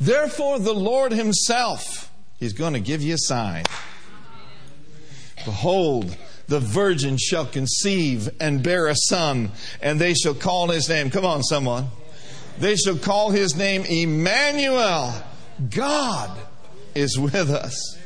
Therefore 0.00 0.58
the 0.58 0.74
Lord 0.74 1.12
himself 1.12 2.10
He's 2.40 2.52
going 2.52 2.74
to 2.74 2.80
give 2.80 3.00
you 3.00 3.14
a 3.14 3.18
sign. 3.18 3.64
Behold, 5.44 6.16
the 6.48 6.60
virgin 6.60 7.16
shall 7.16 7.46
conceive 7.46 8.28
and 8.40 8.62
bear 8.62 8.88
a 8.88 8.96
son, 8.96 9.52
and 9.80 10.00
they 10.00 10.14
shall 10.14 10.34
call 10.34 10.68
his 10.68 10.88
name. 10.88 11.10
Come 11.10 11.24
on, 11.24 11.42
someone. 11.42 11.86
They 12.58 12.76
shall 12.76 12.96
call 12.96 13.30
his 13.30 13.56
name 13.56 13.84
Emmanuel. 13.84 15.14
God 15.70 16.38
is 16.94 17.18
with 17.18 17.50
us. 17.50 17.98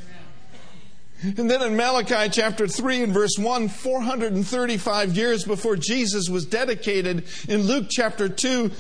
And 1.23 1.51
then 1.51 1.63
in 1.63 1.77
Malachi 1.77 2.29
chapter 2.31 2.69
3 2.69 3.03
and 3.03 3.13
verse 3.13 3.37
1, 3.39 3.69
435 3.69 5.17
years 5.17 5.45
before 5.45 5.77
Jesus 5.77 6.29
was 6.29 6.47
dedicated, 6.47 7.25
in 7.49 7.63
Luke 7.63 7.87
chapter 7.91 8.29
2, 8.29 8.71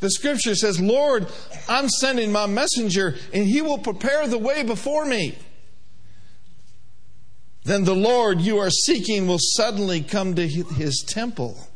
the 0.00 0.10
scripture 0.10 0.54
says, 0.54 0.78
Lord, 0.78 1.26
I'm 1.68 1.88
sending 1.88 2.30
my 2.30 2.46
messenger, 2.46 3.16
and 3.32 3.46
he 3.46 3.62
will 3.62 3.78
prepare 3.78 4.26
the 4.28 4.38
way 4.38 4.62
before 4.62 5.06
me. 5.06 5.36
Then 7.64 7.84
the 7.84 7.96
Lord 7.96 8.42
you 8.42 8.58
are 8.58 8.70
seeking 8.70 9.26
will 9.26 9.40
suddenly 9.40 10.02
come 10.02 10.34
to 10.34 10.46
his 10.46 11.02
temple. 11.06 11.66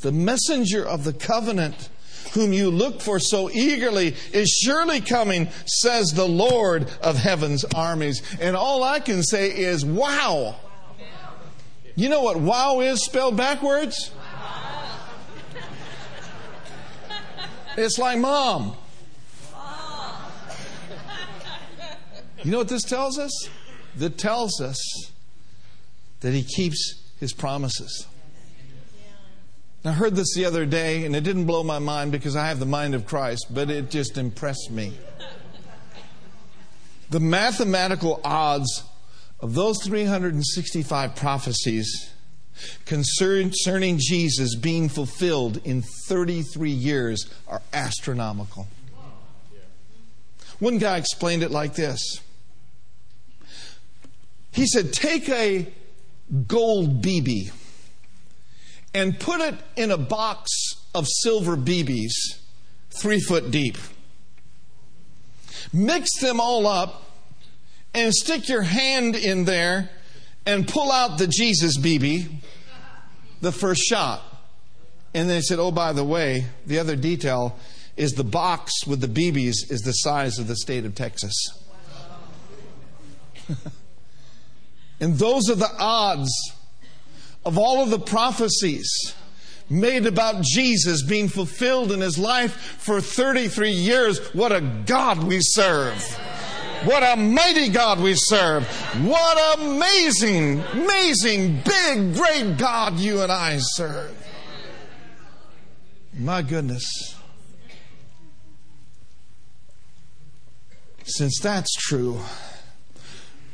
The 0.00 0.12
messenger 0.12 0.86
of 0.86 1.04
the 1.04 1.14
covenant, 1.14 1.88
whom 2.32 2.52
you 2.52 2.70
look 2.70 3.00
for 3.00 3.18
so 3.18 3.50
eagerly, 3.50 4.14
is 4.32 4.48
surely 4.64 5.00
coming, 5.00 5.48
says 5.66 6.12
the 6.12 6.28
Lord 6.28 6.90
of 7.02 7.16
heaven's 7.16 7.64
armies. 7.64 8.22
And 8.40 8.56
all 8.56 8.82
I 8.82 9.00
can 9.00 9.22
say 9.22 9.50
is, 9.50 9.84
wow. 9.84 10.56
You 11.96 12.08
know 12.08 12.22
what 12.22 12.36
wow 12.36 12.80
is 12.80 13.04
spelled 13.04 13.36
backwards? 13.36 14.12
It's 17.76 17.98
like 17.98 18.18
mom. 18.18 18.76
You 22.42 22.50
know 22.50 22.58
what 22.58 22.68
this 22.68 22.84
tells 22.84 23.18
us? 23.18 23.48
That 23.96 24.16
tells 24.16 24.60
us 24.60 24.78
that 26.20 26.32
he 26.32 26.42
keeps 26.42 27.02
his 27.18 27.32
promises. 27.32 28.06
I 29.82 29.92
heard 29.92 30.14
this 30.14 30.34
the 30.34 30.44
other 30.44 30.66
day, 30.66 31.06
and 31.06 31.16
it 31.16 31.24
didn't 31.24 31.46
blow 31.46 31.62
my 31.62 31.78
mind 31.78 32.12
because 32.12 32.36
I 32.36 32.48
have 32.48 32.58
the 32.58 32.66
mind 32.66 32.94
of 32.94 33.06
Christ, 33.06 33.46
but 33.50 33.70
it 33.70 33.90
just 33.90 34.18
impressed 34.18 34.70
me. 34.70 34.92
The 37.08 37.20
mathematical 37.20 38.20
odds 38.22 38.84
of 39.40 39.54
those 39.54 39.82
365 39.82 41.16
prophecies 41.16 42.12
concerning 42.84 43.98
Jesus 43.98 44.54
being 44.54 44.90
fulfilled 44.90 45.62
in 45.64 45.80
33 45.80 46.70
years 46.70 47.26
are 47.48 47.62
astronomical. 47.72 48.68
One 50.58 50.76
guy 50.76 50.98
explained 50.98 51.42
it 51.42 51.50
like 51.50 51.74
this 51.74 52.20
He 54.52 54.66
said, 54.66 54.92
Take 54.92 55.30
a 55.30 55.72
gold 56.46 57.02
BB 57.02 57.50
and 58.94 59.18
put 59.18 59.40
it 59.40 59.54
in 59.76 59.90
a 59.90 59.98
box 59.98 60.50
of 60.94 61.06
silver 61.08 61.56
BBs, 61.56 62.38
three 62.90 63.20
foot 63.20 63.50
deep. 63.50 63.78
Mix 65.72 66.18
them 66.20 66.40
all 66.40 66.66
up 66.66 67.04
and 67.94 68.12
stick 68.12 68.48
your 68.48 68.62
hand 68.62 69.16
in 69.16 69.44
there 69.44 69.90
and 70.46 70.66
pull 70.66 70.90
out 70.90 71.18
the 71.18 71.26
Jesus 71.26 71.78
BB, 71.78 72.28
the 73.40 73.52
first 73.52 73.82
shot. 73.82 74.22
And 75.14 75.28
then 75.28 75.36
he 75.36 75.42
said, 75.42 75.58
Oh, 75.58 75.70
by 75.70 75.92
the 75.92 76.04
way, 76.04 76.46
the 76.66 76.78
other 76.78 76.96
detail 76.96 77.58
is 77.96 78.14
the 78.14 78.24
box 78.24 78.86
with 78.86 79.00
the 79.00 79.08
BBs 79.08 79.70
is 79.70 79.82
the 79.84 79.92
size 79.92 80.38
of 80.38 80.46
the 80.46 80.56
state 80.56 80.84
of 80.84 80.94
Texas. 80.94 81.34
and 85.00 85.14
those 85.16 85.50
are 85.50 85.56
the 85.56 85.70
odds 85.78 86.30
of 87.44 87.58
all 87.58 87.82
of 87.82 87.90
the 87.90 87.98
prophecies 87.98 89.14
made 89.68 90.04
about 90.04 90.42
Jesus 90.42 91.02
being 91.02 91.28
fulfilled 91.28 91.92
in 91.92 92.00
his 92.00 92.18
life 92.18 92.54
for 92.54 93.00
33 93.00 93.70
years. 93.70 94.18
What 94.34 94.52
a 94.52 94.60
God 94.60 95.24
we 95.24 95.38
serve! 95.40 96.02
What 96.84 97.02
a 97.02 97.14
mighty 97.14 97.68
God 97.68 98.00
we 98.00 98.14
serve. 98.14 98.66
What 99.04 99.60
amazing, 99.60 100.60
amazing, 100.72 101.60
big, 101.62 102.14
great 102.14 102.56
God 102.56 102.98
you 102.98 103.20
and 103.20 103.30
I 103.30 103.58
serve. 103.58 104.16
My 106.18 106.40
goodness. 106.40 106.84
Since 111.04 111.38
that's 111.40 111.74
true, 111.74 112.20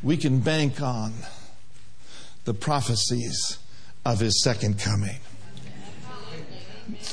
we 0.05 0.17
can 0.17 0.39
bank 0.39 0.81
on 0.81 1.13
the 2.45 2.55
prophecies 2.55 3.59
of 4.07 4.21
his 4.21 4.41
second 4.41 4.79
coming. 4.79 5.17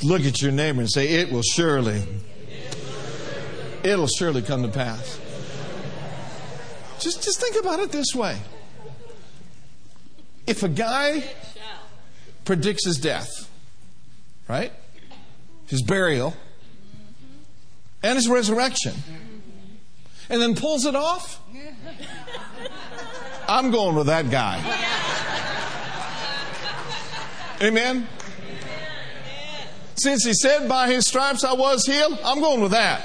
Look 0.04 0.24
at 0.24 0.40
your 0.40 0.52
neighbor 0.52 0.80
and 0.80 0.90
say, 0.90 1.08
It 1.08 1.32
will 1.32 1.42
surely, 1.42 2.02
it'll 3.82 4.06
surely 4.06 4.42
come 4.42 4.62
to 4.62 4.68
pass. 4.68 5.18
Just, 7.00 7.24
just 7.24 7.40
think 7.40 7.56
about 7.60 7.80
it 7.80 7.90
this 7.90 8.14
way. 8.14 8.38
If 10.46 10.62
a 10.62 10.68
guy 10.68 11.24
predicts 12.44 12.86
his 12.86 12.98
death, 12.98 13.50
right? 14.48 14.72
His 15.66 15.82
burial, 15.82 16.34
and 18.04 18.14
his 18.16 18.28
resurrection, 18.28 18.94
and 20.28 20.40
then 20.40 20.54
pulls 20.54 20.84
it 20.84 20.94
off, 20.94 21.40
I'm 23.48 23.72
going 23.72 23.96
with 23.96 24.06
that 24.06 24.30
guy. 24.30 24.93
Amen? 27.64 28.06
Since 29.96 30.24
he 30.24 30.34
said, 30.34 30.68
By 30.68 30.88
his 30.88 31.06
stripes 31.06 31.44
I 31.44 31.54
was 31.54 31.86
healed, 31.86 32.18
I'm 32.24 32.40
going 32.40 32.60
with 32.60 32.72
that. 32.72 33.02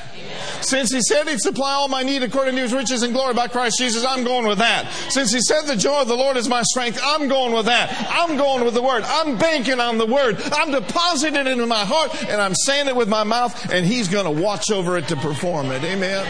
Since 0.61 0.91
he 0.91 1.01
said 1.01 1.27
he'd 1.27 1.39
supply 1.39 1.71
all 1.71 1.87
my 1.87 2.03
need 2.03 2.23
according 2.23 2.55
to 2.55 2.61
his 2.61 2.73
riches 2.73 3.03
and 3.03 3.13
glory 3.13 3.33
by 3.33 3.47
Christ 3.47 3.77
Jesus, 3.77 4.05
I'm 4.05 4.23
going 4.23 4.45
with 4.45 4.57
that. 4.57 4.91
Since 5.09 5.31
he 5.31 5.39
said 5.39 5.61
the 5.61 5.75
joy 5.75 6.01
of 6.01 6.07
the 6.07 6.15
Lord 6.15 6.35
is 6.35 6.49
my 6.49 6.61
strength, 6.63 6.99
I'm 7.01 7.27
going 7.27 7.53
with 7.53 7.67
that. 7.67 7.95
I'm 8.09 8.37
going 8.37 8.65
with 8.65 8.73
the 8.73 8.81
word. 8.81 9.03
I'm 9.05 9.37
banking 9.37 9.79
on 9.79 9.97
the 9.97 10.05
word. 10.05 10.41
I'm 10.51 10.71
depositing 10.71 11.39
it 11.39 11.47
into 11.47 11.65
my 11.65 11.85
heart 11.85 12.23
and 12.23 12.41
I'm 12.41 12.55
saying 12.55 12.87
it 12.87 12.95
with 12.95 13.07
my 13.07 13.23
mouth 13.23 13.71
and 13.71 13.85
he's 13.85 14.07
going 14.07 14.25
to 14.25 14.41
watch 14.43 14.71
over 14.71 14.97
it 14.97 15.07
to 15.07 15.15
perform 15.15 15.67
it. 15.67 15.83
Amen. 15.83 16.25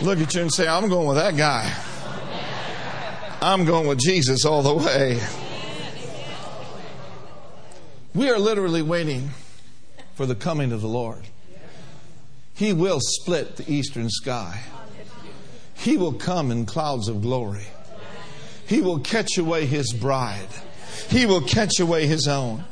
Look 0.00 0.18
at 0.20 0.34
you 0.34 0.42
and 0.42 0.52
say, 0.52 0.66
I'm 0.66 0.88
going 0.88 1.06
with 1.06 1.18
that 1.18 1.36
guy. 1.36 1.74
I'm 3.42 3.64
going 3.64 3.86
with 3.86 3.98
Jesus 3.98 4.46
all 4.46 4.62
the 4.62 4.74
way. 4.74 5.20
We 8.14 8.28
are 8.28 8.38
literally 8.38 8.82
waiting 8.82 9.30
for 10.14 10.26
the 10.26 10.34
coming 10.34 10.72
of 10.72 10.80
the 10.80 10.88
Lord. 10.88 11.22
He 12.54 12.72
will 12.72 12.98
split 13.00 13.56
the 13.56 13.72
eastern 13.72 14.10
sky. 14.10 14.60
He 15.74 15.96
will 15.96 16.12
come 16.12 16.50
in 16.50 16.66
clouds 16.66 17.08
of 17.08 17.22
glory. 17.22 17.66
He 18.66 18.80
will 18.80 18.98
catch 18.98 19.38
away 19.38 19.66
his 19.66 19.92
bride. 19.92 20.48
He 21.08 21.24
will 21.24 21.40
catch 21.40 21.80
away 21.80 22.06
his 22.06 22.28
own. 22.28 22.64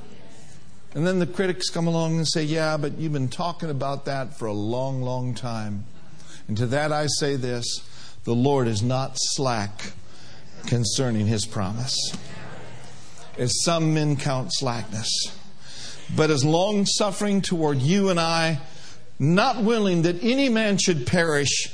And 0.94 1.06
then 1.06 1.20
the 1.20 1.26
critics 1.26 1.70
come 1.70 1.86
along 1.86 2.16
and 2.16 2.26
say, 2.26 2.42
Yeah, 2.42 2.76
but 2.76 2.98
you've 2.98 3.12
been 3.12 3.28
talking 3.28 3.70
about 3.70 4.04
that 4.06 4.38
for 4.38 4.46
a 4.46 4.52
long, 4.52 5.02
long 5.02 5.34
time. 5.34 5.84
And 6.48 6.56
to 6.56 6.66
that 6.66 6.92
I 6.92 7.06
say 7.18 7.36
this 7.36 7.64
the 8.24 8.34
Lord 8.34 8.66
is 8.68 8.82
not 8.82 9.12
slack 9.16 9.92
concerning 10.66 11.26
his 11.26 11.46
promise, 11.46 11.94
as 13.38 13.62
some 13.62 13.94
men 13.94 14.16
count 14.16 14.50
slackness, 14.52 15.08
but 16.14 16.30
is 16.30 16.44
long 16.44 16.84
suffering 16.84 17.40
toward 17.40 17.78
you 17.78 18.10
and 18.10 18.18
I 18.18 18.60
not 19.18 19.62
willing 19.62 20.02
that 20.02 20.22
any 20.22 20.48
man 20.48 20.78
should 20.78 21.06
perish, 21.06 21.72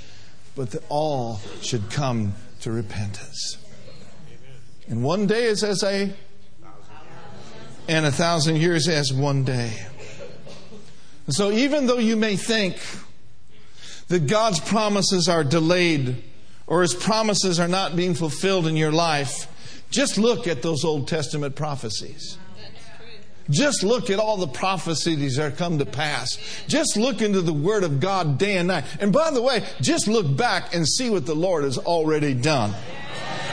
but 0.56 0.70
that 0.70 0.82
all 0.88 1.40
should 1.60 1.90
come 1.90 2.34
to 2.60 2.72
repentance. 2.72 3.58
And 4.88 5.02
one 5.02 5.26
day 5.26 5.44
is 5.44 5.62
as 5.62 5.82
a, 5.82 6.12
and 7.88 8.06
a 8.06 8.12
thousand 8.12 8.56
years 8.56 8.88
as 8.88 9.12
one 9.12 9.44
day. 9.44 9.86
And 11.26 11.34
so 11.34 11.50
even 11.50 11.86
though 11.86 11.98
you 11.98 12.16
may 12.16 12.36
think 12.36 12.76
that 14.08 14.26
God's 14.26 14.60
promises 14.60 15.28
are 15.28 15.44
delayed 15.44 16.22
or 16.66 16.82
his 16.82 16.94
promises 16.94 17.58
are 17.60 17.68
not 17.68 17.96
being 17.96 18.14
fulfilled 18.14 18.66
in 18.66 18.76
your 18.76 18.92
life, 18.92 19.48
just 19.94 20.18
look 20.18 20.48
at 20.48 20.60
those 20.60 20.84
Old 20.84 21.06
Testament 21.06 21.54
prophecies. 21.54 22.36
Just 23.48 23.84
look 23.84 24.10
at 24.10 24.18
all 24.18 24.38
the 24.38 24.48
prophecies 24.48 25.36
that 25.36 25.56
come 25.56 25.78
to 25.78 25.86
pass. 25.86 26.36
Just 26.66 26.96
look 26.96 27.22
into 27.22 27.42
the 27.42 27.52
Word 27.52 27.84
of 27.84 28.00
God 28.00 28.36
day 28.36 28.56
and 28.56 28.66
night. 28.66 28.84
And 28.98 29.12
by 29.12 29.30
the 29.30 29.40
way, 29.40 29.64
just 29.80 30.08
look 30.08 30.36
back 30.36 30.74
and 30.74 30.84
see 30.88 31.10
what 31.10 31.26
the 31.26 31.34
Lord 31.34 31.62
has 31.62 31.78
already 31.78 32.34
done. 32.34 32.74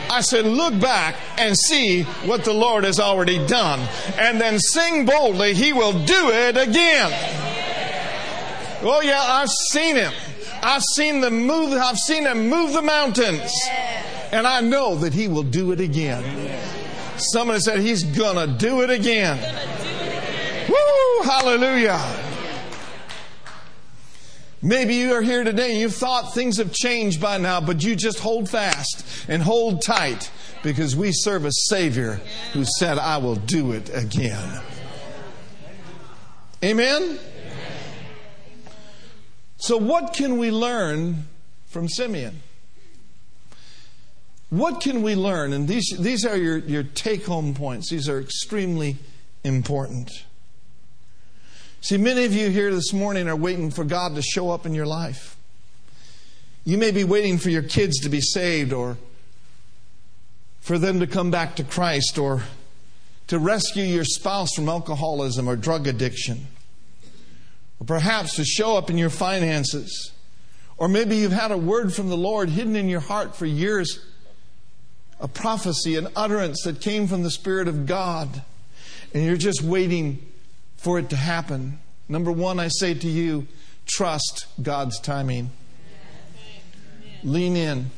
I 0.10 0.21
said, 0.21 0.45
look 0.45 0.80
back 0.80 1.15
and 1.38 1.56
see 1.56 2.04
what 2.25 2.43
the 2.43 2.54
Lord 2.54 2.86
has 2.86 2.99
already 2.99 3.45
done. 3.45 3.80
And 4.17 4.41
then 4.41 4.58
sing 4.58 5.06
boldly, 5.06 5.54
He 5.54 5.73
will 5.73 5.93
do 5.93 6.30
it 6.32 6.58
again. 6.58 7.12
Oh, 8.82 9.01
yeah, 9.04 9.21
I've 9.21 9.49
seen 9.69 9.95
Him. 9.95 10.12
I've 10.63 10.84
seen 10.95 11.21
them 11.21 11.45
move, 11.45 11.73
I've 11.73 11.97
seen 11.97 12.25
Him 12.25 12.49
move 12.49 12.73
the 12.73 12.82
mountains. 12.82 13.51
And 14.32 14.48
I 14.48 14.62
know 14.62 14.96
that 14.96 15.13
He 15.13 15.28
will 15.28 15.44
do 15.44 15.72
it 15.72 15.80
again. 15.80 16.24
Somebody 17.17 17.60
said, 17.60 17.80
He's 17.80 18.04
gonna 18.04 18.48
do 18.48 18.82
it 18.82 18.89
again. 18.89 19.38
Woo! 20.70 21.24
Hallelujah. 21.24 22.00
Maybe 24.63 24.96
you 24.96 25.13
are 25.13 25.24
here 25.24 25.44
today 25.44 25.72
and 25.72 25.80
you 25.80 25.89
thought 25.89 26.36
things 26.36 26.58
have 26.58 26.72
changed 26.72 27.20
by 27.20 27.39
now, 27.39 27.62
but 27.62 27.84
you 27.84 27.96
just 27.96 28.20
hold 28.20 28.48
fast 28.48 29.26
and 29.28 29.41
hold 29.41 29.82
tight 29.82 30.30
because 30.62 30.96
we 30.96 31.12
serve 31.12 31.46
a 31.46 31.52
Savior 31.52 32.22
who 32.54 32.63
said, 32.63 33.00
I 33.00 33.17
will 33.17 33.36
do 33.36 33.72
it 33.72 33.89
again. 33.91 34.62
Amen? 36.63 37.17
So, 39.58 39.78
what 39.78 40.13
can 40.13 40.38
we 40.38 40.52
learn 40.52 41.28
from 41.65 41.89
Simeon? 41.89 42.41
What 44.52 44.82
can 44.82 45.02
we 45.02 45.16
learn? 45.16 45.54
And 45.54 45.66
these, 45.66 45.96
these 45.98 46.26
are 46.26 46.36
your, 46.36 46.58
your 46.58 46.84
take 46.84 47.26
home 47.26 47.54
points. 47.54 47.90
These 47.90 48.10
are 48.10 48.20
extremely 48.20 48.98
important. 49.46 50.12
See, 51.80 51.98
many 51.98 52.26
of 52.26 52.34
you 52.34 52.50
here 52.50 52.70
this 52.76 52.92
morning 52.92 53.30
are 53.30 53.36
waiting 53.36 53.72
for 53.72 53.86
God 53.86 54.14
to 54.16 54.22
show 54.22 54.52
up 54.52 54.66
in 54.66 54.76
your 54.76 54.86
life. 54.86 55.38
You 56.66 56.78
may 56.78 56.92
be 56.92 57.06
waiting 57.06 57.38
for 57.38 57.50
your 57.50 57.64
kids 57.64 57.98
to 58.02 58.10
be 58.10 58.20
saved 58.20 58.74
or 58.74 58.98
for 60.60 60.78
them 60.78 61.00
to 61.00 61.08
come 61.08 61.32
back 61.32 61.56
to 61.56 61.64
Christ 61.64 62.18
or 62.18 62.44
to 63.28 63.40
rescue 63.40 63.86
your 63.86 64.04
spouse 64.04 64.54
from 64.54 64.68
alcoholism 64.68 65.48
or 65.48 65.56
drug 65.56 65.88
addiction. 65.88 66.48
Or 67.80 67.86
perhaps 67.86 68.36
to 68.36 68.44
show 68.44 68.76
up 68.76 68.90
in 68.90 68.98
your 68.98 69.10
finances. 69.10 70.12
Or 70.76 70.90
maybe 70.90 71.16
you've 71.16 71.32
had 71.32 71.52
a 71.52 71.58
word 71.58 71.94
from 71.94 72.10
the 72.10 72.18
Lord 72.18 72.50
hidden 72.50 72.76
in 72.76 72.90
your 72.90 73.00
heart 73.00 73.34
for 73.34 73.46
years 73.46 74.11
a 75.22 75.28
prophecy, 75.28 75.96
an 75.96 76.08
utterance 76.16 76.64
that 76.64 76.82
came 76.82 77.08
from 77.08 77.22
the 77.22 77.30
Spirit 77.30 77.68
of 77.68 77.86
God, 77.86 78.42
and 79.14 79.24
you're 79.24 79.38
just 79.38 79.62
waiting 79.62 80.28
for 80.78 80.98
it 80.98 81.12
to 81.12 81.16
happen. 81.16 81.80
Number 82.10 82.32
one, 82.32 82.60
I 82.60 82.68
say 82.68 82.96
to 82.96 83.08
you, 83.08 83.48
trust 83.86 84.48
God's 84.62 85.00
timing. 85.00 85.52
Lean 87.24 87.56
in 87.56 87.92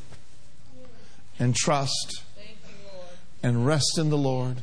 and 1.38 1.56
trust 1.56 2.22
and 3.42 3.66
rest 3.66 3.98
in 3.98 4.10
the 4.10 4.18
Lord. 4.18 4.58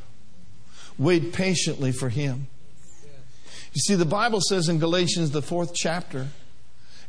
Wait 1.00 1.34
patiently 1.34 1.92
for 1.92 2.10
Him. 2.10 2.48
You 3.74 3.82
see, 3.82 3.96
the 3.96 4.06
Bible 4.06 4.40
says 4.40 4.70
in 4.70 4.78
Galatians, 4.78 5.32
the 5.32 5.42
fourth 5.42 5.74
chapter, 5.74 6.28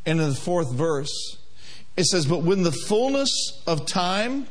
and 0.07 0.19
in 0.19 0.31
the 0.31 0.35
fourth 0.35 0.73
verse, 0.73 1.37
it 1.97 2.05
says, 2.05 2.25
But 2.25 2.43
when 2.43 2.63
the 2.63 2.73
fullness 2.73 3.63
of 3.67 3.85
time 3.85 4.47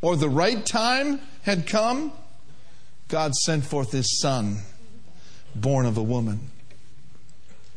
or 0.00 0.16
the 0.16 0.28
right 0.28 0.64
time 0.64 1.20
had 1.42 1.66
come, 1.66 2.12
God 3.08 3.34
sent 3.34 3.64
forth 3.64 3.92
His 3.92 4.20
Son, 4.20 4.58
born 5.54 5.86
of 5.86 5.96
a 5.96 6.02
woman. 6.02 6.50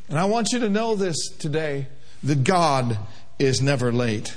And 0.10 0.20
I 0.20 0.26
want 0.26 0.52
you 0.52 0.60
to 0.60 0.70
know 0.70 0.96
this 0.96 1.30
today 1.40 1.88
that 2.24 2.44
God 2.44 2.98
is 3.40 3.62
never 3.62 3.92
late. 3.92 4.36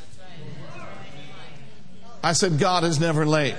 I 2.23 2.33
said, 2.33 2.59
God 2.59 2.85
is 2.85 3.01
never 3.01 3.27
late. 3.27 3.57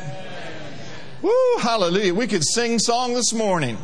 Woo, 1.21 1.57
hallelujah. 1.59 2.13
We 2.13 2.25
could 2.27 2.43
sing 2.43 2.79
song 2.79 3.13
this 3.13 3.33
morning. 3.33 3.77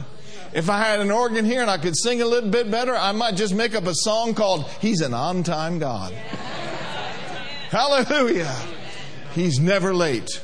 If 0.54 0.69
I 0.69 0.80
had 0.80 0.99
an 0.99 1.12
organ 1.12 1.45
here 1.45 1.62
and 1.62 1.69
I 1.69 1.77
could 1.77 1.95
sing 1.95 2.21
a 2.21 2.25
little 2.25 2.49
bit 2.49 2.71
better, 2.71 2.95
I 2.95 3.12
might 3.12 3.36
just 3.36 3.54
make 3.54 3.75
up 3.75 3.86
a 3.86 3.93
song 3.93 4.34
called 4.34 4.65
He's 4.80 5.01
an 5.01 5.13
On 5.13 5.43
Time 5.43 5.77
God. 5.77 6.13
Hallelujah. 7.69 8.56
He's 9.34 9.60
never 9.60 9.94
late. 9.94 10.41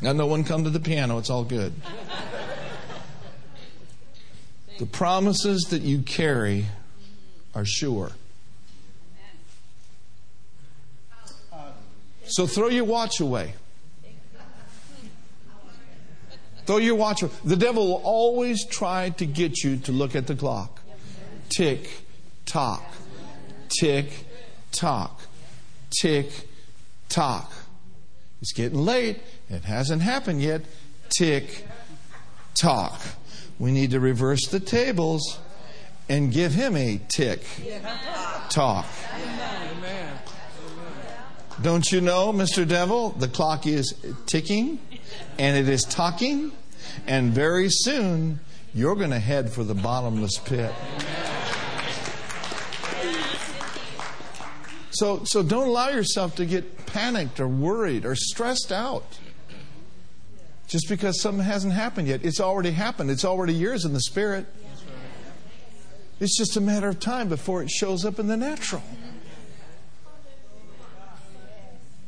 Now, 0.00 0.12
no 0.12 0.26
one 0.26 0.44
come 0.44 0.64
to 0.64 0.70
the 0.70 0.78
piano. 0.78 1.18
It's 1.18 1.30
all 1.30 1.44
good. 1.44 1.72
The 4.78 4.86
promises 4.86 5.62
that 5.70 5.82
you 5.82 6.02
carry 6.02 6.66
are 7.54 7.64
sure. 7.64 8.12
So 12.26 12.46
throw 12.46 12.68
your 12.68 12.84
watch 12.84 13.20
away. 13.20 13.54
Throw 16.66 16.76
your 16.78 16.96
watch 16.96 17.22
away. 17.22 17.32
The 17.44 17.56
devil 17.56 17.86
will 17.88 18.02
always 18.04 18.64
try 18.66 19.10
to 19.10 19.26
get 19.26 19.64
you 19.64 19.78
to 19.78 19.92
look 19.92 20.14
at 20.14 20.26
the 20.26 20.34
clock. 20.34 20.80
Tick, 21.48 21.88
tock, 22.44 22.84
tick, 23.68 24.26
tock 24.72 25.22
tick 25.90 26.30
tock. 27.08 27.52
It's 28.40 28.52
getting 28.52 28.78
late. 28.78 29.20
It 29.48 29.64
hasn't 29.64 30.02
happened 30.02 30.42
yet. 30.42 30.62
Tick 31.08 31.66
tock. 32.54 33.00
We 33.58 33.72
need 33.72 33.92
to 33.92 34.00
reverse 34.00 34.46
the 34.48 34.60
tables 34.60 35.38
and 36.08 36.32
give 36.32 36.52
him 36.52 36.76
a 36.76 37.00
tick 37.08 37.42
tock. 38.50 38.86
Don't 41.62 41.90
you 41.90 42.02
know, 42.02 42.32
Mr. 42.32 42.68
Devil, 42.68 43.10
the 43.10 43.28
clock 43.28 43.66
is 43.66 43.94
ticking 44.26 44.78
and 45.38 45.56
it 45.56 45.68
is 45.68 45.84
talking, 45.84 46.52
and 47.06 47.32
very 47.32 47.68
soon 47.70 48.40
you're 48.74 48.94
going 48.94 49.10
to 49.10 49.18
head 49.18 49.50
for 49.50 49.64
the 49.64 49.74
bottomless 49.74 50.38
pit. 50.38 50.72
So, 54.96 55.24
so 55.24 55.42
don't 55.42 55.68
allow 55.68 55.90
yourself 55.90 56.36
to 56.36 56.46
get 56.46 56.86
panicked 56.86 57.38
or 57.38 57.46
worried 57.46 58.06
or 58.06 58.14
stressed 58.14 58.72
out 58.72 59.18
just 60.68 60.88
because 60.88 61.20
something 61.20 61.44
hasn't 61.44 61.74
happened 61.74 62.08
yet. 62.08 62.24
It's 62.24 62.40
already 62.40 62.70
happened, 62.70 63.10
it's 63.10 63.24
already 63.24 63.52
yours 63.52 63.84
in 63.84 63.92
the 63.92 64.00
spirit. 64.00 64.46
It's 66.18 66.38
just 66.38 66.56
a 66.56 66.62
matter 66.62 66.88
of 66.88 66.98
time 66.98 67.28
before 67.28 67.62
it 67.62 67.68
shows 67.68 68.06
up 68.06 68.18
in 68.18 68.26
the 68.26 68.38
natural. 68.38 68.82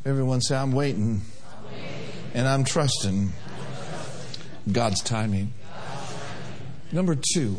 Everyone 0.06 0.40
say, 0.40 0.56
I'm 0.56 0.72
waiting 0.72 1.20
and 2.32 2.48
I'm 2.48 2.64
trusting 2.64 3.34
God's 4.72 5.02
timing. 5.02 5.52
Number 6.90 7.18
two, 7.34 7.56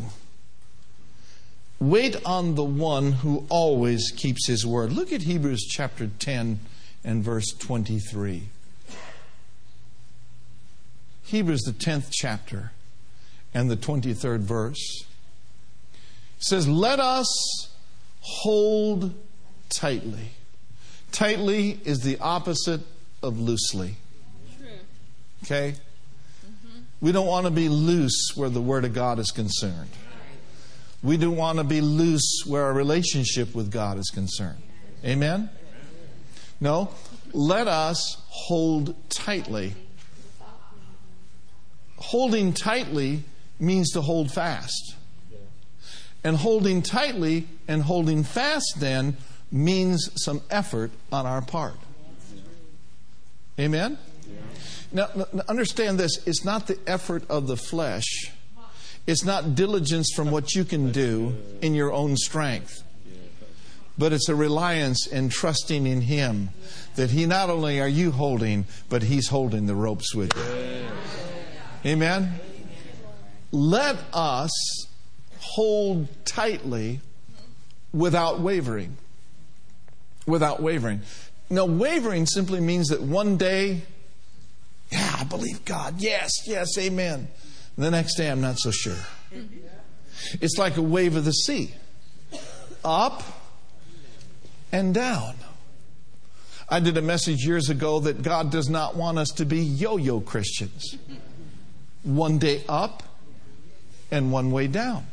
Wait 1.80 2.14
on 2.26 2.56
the 2.56 2.64
one 2.64 3.10
who 3.12 3.46
always 3.48 4.12
keeps 4.14 4.46
his 4.46 4.66
word. 4.66 4.92
Look 4.92 5.12
at 5.12 5.22
Hebrews 5.22 5.66
chapter 5.66 6.10
10 6.18 6.60
and 7.02 7.24
verse 7.24 7.52
23. 7.58 8.42
Hebrews, 11.24 11.62
the 11.62 11.72
10th 11.72 12.10
chapter 12.12 12.72
and 13.54 13.70
the 13.70 13.76
23rd 13.76 14.40
verse 14.40 15.04
says, 16.38 16.68
Let 16.68 17.00
us 17.00 17.74
hold 18.20 19.14
tightly. 19.70 20.32
Tightly 21.12 21.80
is 21.84 22.00
the 22.00 22.18
opposite 22.18 22.82
of 23.22 23.38
loosely. 23.40 23.96
Okay? 25.44 25.74
Mm-hmm. 26.44 26.80
We 27.00 27.12
don't 27.12 27.26
want 27.26 27.46
to 27.46 27.50
be 27.50 27.70
loose 27.70 28.32
where 28.34 28.50
the 28.50 28.60
Word 28.60 28.84
of 28.84 28.92
God 28.92 29.18
is 29.18 29.30
concerned. 29.30 29.88
We 31.02 31.16
don't 31.16 31.36
want 31.36 31.58
to 31.58 31.64
be 31.64 31.80
loose 31.80 32.42
where 32.46 32.64
our 32.64 32.72
relationship 32.72 33.54
with 33.54 33.70
God 33.70 33.98
is 33.98 34.10
concerned. 34.10 34.62
Amen? 35.04 35.48
No. 36.60 36.90
Let 37.32 37.68
us 37.68 38.18
hold 38.28 38.94
tightly. 39.08 39.74
Holding 41.96 42.52
tightly 42.52 43.24
means 43.58 43.92
to 43.92 44.00
hold 44.00 44.30
fast. 44.30 44.96
And 46.22 46.36
holding 46.36 46.82
tightly 46.82 47.46
and 47.66 47.82
holding 47.82 48.24
fast 48.24 48.74
then 48.78 49.16
means 49.50 50.10
some 50.22 50.42
effort 50.50 50.90
on 51.10 51.24
our 51.24 51.40
part. 51.40 51.76
Amen? 53.58 53.98
Now, 54.92 55.08
understand 55.48 55.98
this 55.98 56.18
it's 56.26 56.44
not 56.44 56.66
the 56.66 56.78
effort 56.86 57.24
of 57.30 57.46
the 57.46 57.56
flesh 57.56 58.32
it's 59.06 59.24
not 59.24 59.54
diligence 59.54 60.12
from 60.14 60.30
what 60.30 60.54
you 60.54 60.64
can 60.64 60.92
do 60.92 61.34
in 61.62 61.74
your 61.74 61.92
own 61.92 62.16
strength, 62.16 62.82
but 63.98 64.12
it's 64.12 64.28
a 64.28 64.34
reliance 64.34 65.06
and 65.06 65.30
trusting 65.30 65.86
in 65.86 66.02
Him 66.02 66.50
that 66.96 67.10
He 67.10 67.26
not 67.26 67.50
only 67.50 67.80
are 67.80 67.88
you 67.88 68.10
holding, 68.12 68.66
but 68.88 69.02
He's 69.04 69.28
holding 69.28 69.66
the 69.66 69.74
ropes 69.74 70.14
with 70.14 70.32
you. 70.36 71.90
Amen? 71.92 72.40
let 73.52 73.96
us 74.12 74.86
hold 75.38 76.08
tightly 76.24 77.00
without 77.92 78.40
wavering. 78.40 78.96
Without 80.26 80.62
wavering. 80.62 81.00
Now, 81.48 81.64
wavering 81.64 82.26
simply 82.26 82.60
means 82.60 82.88
that 82.88 83.02
one 83.02 83.36
day, 83.36 83.82
yeah, 84.90 85.16
I 85.18 85.24
believe 85.24 85.64
God. 85.64 86.00
Yes, 86.00 86.30
yes, 86.46 86.78
amen. 86.78 87.28
The 87.78 87.90
next 87.90 88.16
day, 88.16 88.30
I'm 88.30 88.40
not 88.40 88.58
so 88.58 88.70
sure. 88.70 88.98
It's 90.40 90.58
like 90.58 90.76
a 90.76 90.82
wave 90.82 91.16
of 91.16 91.24
the 91.24 91.32
sea 91.32 91.74
up 92.84 93.22
and 94.72 94.94
down. 94.94 95.34
I 96.68 96.80
did 96.80 96.96
a 96.96 97.02
message 97.02 97.44
years 97.44 97.68
ago 97.68 98.00
that 98.00 98.22
God 98.22 98.50
does 98.50 98.68
not 98.68 98.96
want 98.96 99.18
us 99.18 99.30
to 99.30 99.44
be 99.44 99.58
yo 99.58 99.96
yo 99.96 100.20
Christians. 100.20 100.96
One 102.02 102.38
day 102.38 102.62
up 102.68 103.02
and 104.10 104.32
one 104.32 104.50
way 104.50 104.66
down. 104.66 105.06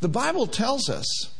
The 0.00 0.08
Bible 0.08 0.46
tells 0.46 0.88
us 0.88 1.34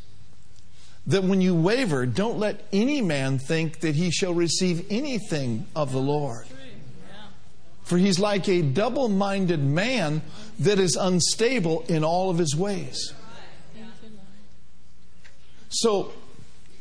that 1.06 1.24
when 1.24 1.40
you 1.40 1.54
waver, 1.54 2.04
don't 2.04 2.38
let 2.38 2.62
any 2.72 3.00
man 3.00 3.38
think 3.38 3.80
that 3.80 3.94
he 3.94 4.10
shall 4.10 4.34
receive 4.34 4.86
anything 4.90 5.66
of 5.74 5.92
the 5.92 5.98
Lord. 5.98 6.46
For 7.90 7.98
he's 7.98 8.20
like 8.20 8.48
a 8.48 8.62
double 8.62 9.08
minded 9.08 9.64
man 9.64 10.22
that 10.60 10.78
is 10.78 10.94
unstable 10.94 11.84
in 11.88 12.04
all 12.04 12.30
of 12.30 12.38
his 12.38 12.54
ways. 12.54 13.12
So 15.70 16.12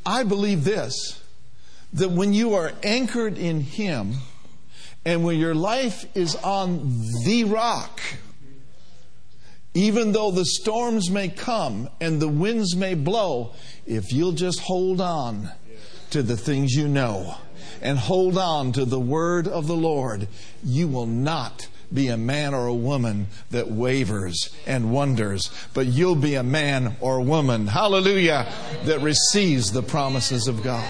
I 0.05 0.21
believe 0.21 0.65
this 0.65 1.19
that 1.93 2.11
when 2.11 2.35
you 2.35 2.53
are 2.53 2.73
anchored 2.83 3.39
in 3.39 3.61
Him 3.61 4.17
and 5.03 5.23
when 5.23 5.39
your 5.39 5.55
life 5.55 6.05
is 6.15 6.35
on 6.35 7.01
the 7.25 7.43
rock, 7.45 8.01
even 9.73 10.11
though 10.11 10.29
the 10.29 10.45
storms 10.45 11.09
may 11.09 11.29
come 11.29 11.89
and 11.99 12.21
the 12.21 12.27
winds 12.27 12.75
may 12.75 12.93
blow, 12.93 13.53
if 13.87 14.13
you'll 14.13 14.33
just 14.33 14.59
hold 14.59 15.01
on 15.01 15.49
to 16.11 16.21
the 16.21 16.37
things 16.37 16.73
you 16.73 16.87
know 16.87 17.35
and 17.81 17.97
hold 17.97 18.37
on 18.37 18.71
to 18.73 18.85
the 18.85 18.99
word 18.99 19.47
of 19.47 19.67
the 19.67 19.75
Lord, 19.75 20.27
you 20.63 20.87
will 20.87 21.05
not 21.05 21.67
be 21.93 22.07
a 22.07 22.17
man 22.17 22.53
or 22.53 22.67
a 22.67 22.73
woman 22.73 23.27
that 23.51 23.69
wavers 23.69 24.49
and 24.67 24.91
wonders, 24.91 25.51
but 25.73 25.87
you'll 25.87 26.15
be 26.15 26.35
a 26.35 26.43
man 26.43 26.95
or 27.01 27.17
a 27.17 27.23
woman, 27.23 27.67
hallelujah, 27.67 28.51
that 28.85 29.01
receives 29.01 29.71
the 29.71 29.81
promises 29.81 30.47
of 30.47 30.61
God. 30.61 30.85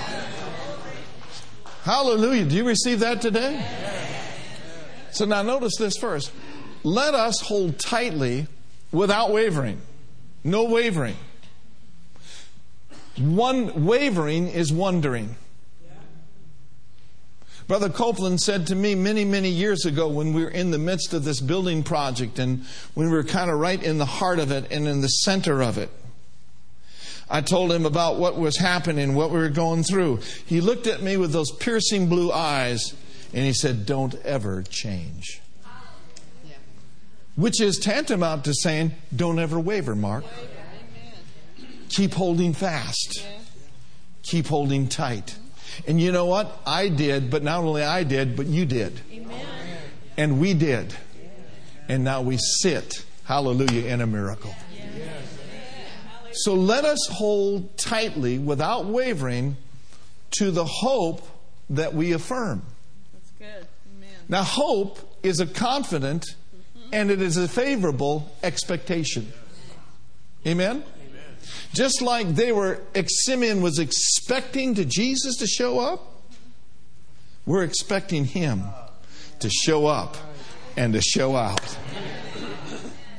Hallelujah. 1.84 2.46
Do 2.46 2.56
you 2.56 2.68
receive 2.68 3.00
that 3.00 3.22
today? 3.22 3.66
So 5.12 5.26
now 5.26 5.42
notice 5.42 5.76
this 5.78 5.98
first. 5.98 6.32
Let 6.84 7.16
us 7.16 7.42
hold 7.42 7.80
tightly 7.80 8.48
without 8.92 9.32
wavering. 9.32 9.82
No 10.44 10.66
wavering. 10.66 11.16
One 13.18 13.86
wavering 13.86 14.48
is 14.48 14.72
wondering. 14.72 15.36
Brother 17.70 17.90
Copeland 17.90 18.42
said 18.42 18.66
to 18.68 18.76
me 18.76 18.96
many, 18.96 19.24
many 19.24 19.50
years 19.50 19.86
ago 19.86 20.08
when 20.08 20.34
we 20.34 20.44
were 20.44 20.50
in 20.50 20.72
the 20.72 20.80
midst 20.80 21.14
of 21.14 21.24
this 21.24 21.40
building 21.40 21.84
project 21.84 22.40
and 22.40 22.66
when 22.96 23.12
we 23.12 23.14
were 23.16 23.24
kind 23.24 23.52
of 23.52 23.60
right 23.60 23.82
in 23.82 24.00
the 24.00 24.08
heart 24.08 24.40
of 24.40 24.52
it 24.52 24.72
and 24.72 24.88
in 24.88 25.02
the 25.02 25.08
center 25.08 25.62
of 25.62 25.78
it. 25.78 25.92
I 27.30 27.42
told 27.42 27.72
him 27.72 27.86
about 27.86 28.18
what 28.18 28.38
was 28.38 28.58
happening, 28.58 29.14
what 29.14 29.30
we 29.30 29.38
were 29.38 29.50
going 29.50 29.84
through. 29.84 30.22
He 30.48 30.62
looked 30.62 30.88
at 30.88 31.04
me 31.04 31.16
with 31.16 31.32
those 31.32 31.52
piercing 31.52 32.10
blue 32.10 32.32
eyes 32.32 32.96
and 33.36 33.46
he 33.46 33.54
said, 33.54 33.86
Don't 33.86 34.16
ever 34.26 34.64
change. 34.64 35.40
Which 37.36 37.62
is 37.62 37.78
tantamount 37.78 38.46
to 38.46 38.54
saying, 38.56 38.94
Don't 39.16 39.38
ever 39.38 39.60
waver, 39.60 39.96
Mark. 39.96 40.26
Keep 41.90 42.16
holding 42.16 42.54
fast, 42.54 43.24
keep 44.24 44.48
holding 44.48 44.88
tight. 44.88 45.38
And 45.88 46.00
you 46.00 46.12
know 46.12 46.26
what? 46.26 46.60
I 46.66 46.90
did, 46.90 47.30
but 47.30 47.44
not 47.44 47.64
only 47.64 47.84
I 47.84 48.04
did, 48.04 48.36
but 48.36 48.46
you 48.46 48.66
did. 48.66 49.00
Amen. 49.12 49.46
And 50.18 50.40
we 50.40 50.54
did. 50.54 50.94
And 51.88 52.04
now 52.04 52.22
we 52.22 52.38
sit, 52.38 53.04
hallelujah, 53.26 53.88
in 53.88 54.02
a 54.02 54.08
miracle. 54.08 54.54
So 56.32 56.54
let 56.54 56.86
us 56.86 57.08
hold 57.12 57.78
tightly, 57.78 58.38
without 58.38 58.86
wavering, 58.86 59.58
to 60.32 60.52
the 60.52 60.66
hope 60.66 61.28
that 61.72 61.94
we 61.94 62.14
affirm. 62.14 62.62
That's 63.14 63.32
good. 63.32 63.68
Amen. 63.98 64.10
Now, 64.30 64.44
hope 64.44 65.00
is 65.24 65.40
a 65.40 65.48
confident 65.48 66.26
mm-hmm. 66.26 66.90
and 66.94 67.12
it 67.12 67.22
is 67.22 67.36
a 67.38 67.48
favorable 67.48 68.32
expectation. 68.44 69.34
Amen? 70.46 70.84
Just 71.74 72.02
like 72.02 72.36
they 72.36 72.52
were, 72.52 72.82
Simeon 73.08 73.62
was 73.62 73.80
expecting 73.80 74.76
to 74.76 74.86
Jesus 74.86 75.38
to 75.38 75.48
show 75.48 75.80
up, 75.80 76.24
we're 77.46 77.64
expecting 77.64 78.26
him 78.26 78.64
to 79.40 79.50
show 79.50 79.86
up 79.86 80.18
and 80.76 80.94
to 80.94 81.02
show 81.02 81.36
out. 81.36 81.78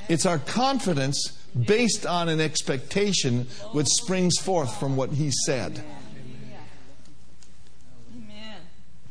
It's 0.08 0.26
our 0.26 0.38
confidence 0.38 1.38
based 1.66 2.06
on 2.06 2.28
an 2.28 2.40
expectation 2.40 3.46
which 3.72 3.86
springs 3.86 4.38
forth 4.38 4.78
from 4.78 4.96
what 4.96 5.10
he 5.10 5.30
said. 5.46 5.82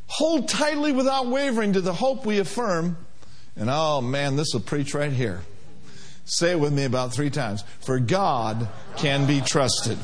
Hold 0.06 0.48
tightly 0.48 0.92
without 0.92 1.26
wavering 1.26 1.72
to 1.74 1.80
the 1.80 1.94
hope 1.94 2.26
we 2.26 2.38
affirm. 2.38 2.96
And 3.56 3.70
oh 3.70 4.00
man, 4.00 4.36
this 4.36 4.48
will 4.52 4.60
preach 4.60 4.94
right 4.94 5.12
here. 5.12 5.42
Say 6.30 6.52
it 6.52 6.60
with 6.60 6.72
me 6.72 6.84
about 6.84 7.12
three 7.12 7.28
times. 7.28 7.64
For 7.80 7.98
God 7.98 8.68
can 8.96 9.26
be 9.26 9.40
trusted. 9.40 9.98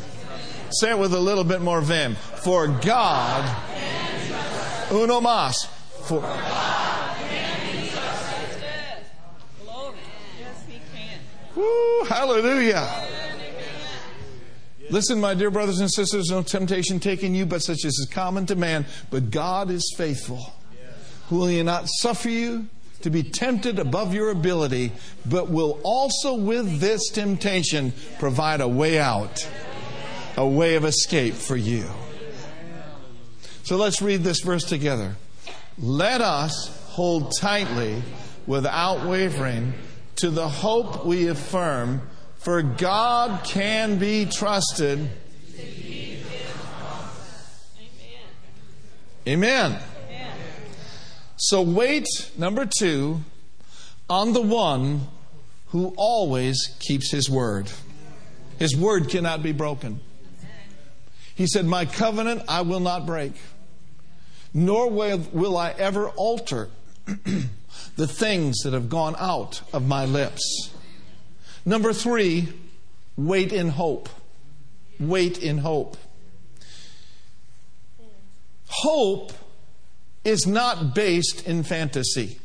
Say 0.71 0.91
it 0.91 0.99
with 0.99 1.15
a 1.15 1.21
little 1.21 1.45
bit 1.45 1.61
more 1.61 1.81
vim. 1.81 2.17
For 2.17 2.67
God, 2.67 3.57
uno 4.91 5.21
mas. 5.21 5.69
For 6.03 6.21
God 6.21 7.13
Woo, 11.55 12.05
hallelujah. 12.09 12.87
Listen, 14.91 15.21
my 15.21 15.33
dear 15.33 15.53
brothers 15.53 15.79
and 15.79 15.91
sisters, 15.91 16.29
no 16.29 16.43
temptation 16.43 16.99
taking 16.99 17.37
you, 17.37 17.47
but 17.47 17.63
such 17.63 17.85
as 17.85 17.93
is 17.93 18.09
common 18.11 18.47
to 18.47 18.57
man. 18.57 18.85
But 19.11 19.31
God 19.31 19.71
is 19.71 19.95
faithful, 19.97 20.53
who 21.29 21.39
will 21.39 21.65
not 21.65 21.87
suffer 21.87 22.29
you 22.29 22.67
to 23.03 23.11
be 23.11 23.23
tempted 23.23 23.79
above 23.79 24.15
your 24.15 24.31
ability, 24.31 24.93
but 25.25 25.51
will 25.51 25.81
also 25.83 26.35
with 26.35 26.81
this 26.81 27.09
temptation 27.11 27.93
provide 28.19 28.61
a 28.61 28.69
way 28.69 28.99
out, 28.99 29.49
a 30.37 30.47
way 30.47 30.75
of 30.75 30.85
escape 30.85 31.35
for 31.35 31.57
you. 31.57 31.85
So 33.65 33.77
let's 33.77 34.01
read 34.01 34.23
this 34.23 34.41
verse 34.41 34.65
together. 34.65 35.17
Let 35.79 36.21
us 36.21 36.69
hold 36.91 37.33
tightly 37.39 38.03
without 38.47 39.07
wavering 39.07 39.75
to 40.17 40.31
the 40.31 40.49
hope 40.49 41.05
we 41.05 41.29
affirm, 41.29 42.01
for 42.39 42.63
God 42.63 43.45
can 43.45 43.99
be 43.99 44.25
trusted. 44.25 45.11
Amen. 49.29 49.83
So 51.37 51.61
wait, 51.61 52.07
number 52.39 52.67
two, 52.67 53.21
on 54.09 54.33
the 54.33 54.41
one 54.41 55.09
who 55.69 55.93
always 55.97 56.75
keeps 56.81 57.11
his 57.11 57.29
word. 57.29 57.71
His 58.59 58.75
word 58.75 59.11
cannot 59.11 59.43
be 59.43 59.53
broken. 59.53 60.01
He 61.35 61.47
said, 61.47 61.67
My 61.67 61.85
covenant 61.85 62.43
I 62.49 62.63
will 62.63 62.81
not 62.81 63.05
break, 63.05 63.35
nor 64.55 64.89
will 64.89 65.57
I 65.59 65.73
ever 65.73 66.09
alter 66.09 66.71
the 67.97 68.07
things 68.07 68.63
that 68.63 68.73
have 68.73 68.89
gone 68.89 69.15
out 69.19 69.61
of 69.75 69.87
my 69.87 70.07
lips. 70.07 70.71
Number 71.67 71.93
three, 71.93 72.49
wait 73.17 73.53
in 73.53 73.69
hope. 73.69 74.09
Wait 74.99 75.43
in 75.43 75.59
hope. 75.59 75.99
Hope 78.69 79.33
is 80.27 80.45
not 80.45 80.93
based 80.93 81.47
in 81.47 81.63
fantasy. 81.63 82.39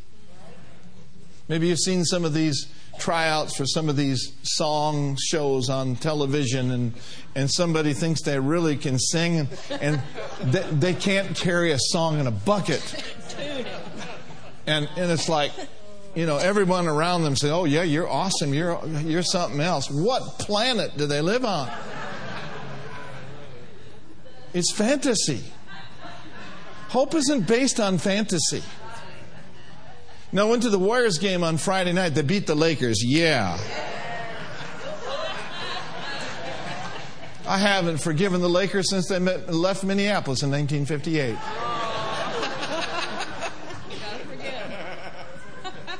Maybe 1.48 1.67
you've 1.67 1.80
seen 1.80 2.06
some 2.06 2.24
of 2.24 2.34
these 2.34 2.72
tryouts 3.00 3.56
for 3.56 3.65
some 3.65 3.89
of 3.89 3.96
these 3.98 4.34
song 4.44 5.17
shows 5.20 5.67
on 5.70 5.96
television 5.96 6.70
and 6.70 6.94
and 7.34 7.50
somebody 7.50 7.94
thinks 7.94 8.22
they 8.22 8.39
really 8.39 8.78
can 8.78 9.00
sing 9.00 9.39
and, 9.39 9.50
and 9.82 10.02
they, 10.44 10.62
they 10.62 10.94
can't 10.94 11.36
carry 11.36 11.72
a 11.72 11.80
song 11.80 12.20
in 12.20 12.28
a 12.28 12.32
bucket. 12.32 12.84
And 14.67 14.88
and 14.96 15.12
it's 15.12 15.28
like 15.28 15.52
you 16.13 16.28
know 16.28 16.38
everyone 16.38 16.88
around 16.88 17.24
them 17.24 17.36
say 17.36 17.50
oh 17.50 17.65
yeah 17.65 17.82
you're 17.82 18.08
awesome. 18.08 18.54
You're 18.54 18.80
you're 19.04 19.24
something 19.24 19.60
else. 19.60 19.89
What 19.89 20.38
planet 20.38 20.96
do 20.98 21.08
they 21.08 21.22
live 21.22 21.46
on? 21.46 21.72
It's 24.54 24.72
fantasy 24.72 25.44
Hope 26.91 27.15
isn't 27.15 27.47
based 27.47 27.80
on 27.80 27.97
fantasy. 27.97 28.62
No, 30.34 30.47
went 30.47 30.63
to 30.63 30.69
the 30.69 30.77
Warriors 30.77 31.19
game 31.19 31.41
on 31.41 31.56
Friday 31.56 31.93
night. 31.93 32.10
They 32.10 32.21
beat 32.21 32.47
the 32.47 32.56
Lakers. 32.56 33.01
Yeah. 33.01 33.58
I 37.47 37.58
haven't 37.58 37.99
forgiven 37.99 38.41
the 38.41 38.49
Lakers 38.49 38.89
since 38.89 39.08
they 39.08 39.19
met, 39.19 39.54
left 39.54 39.86
Minneapolis 39.86 40.43
in 40.43 40.51
1958. 40.51 41.38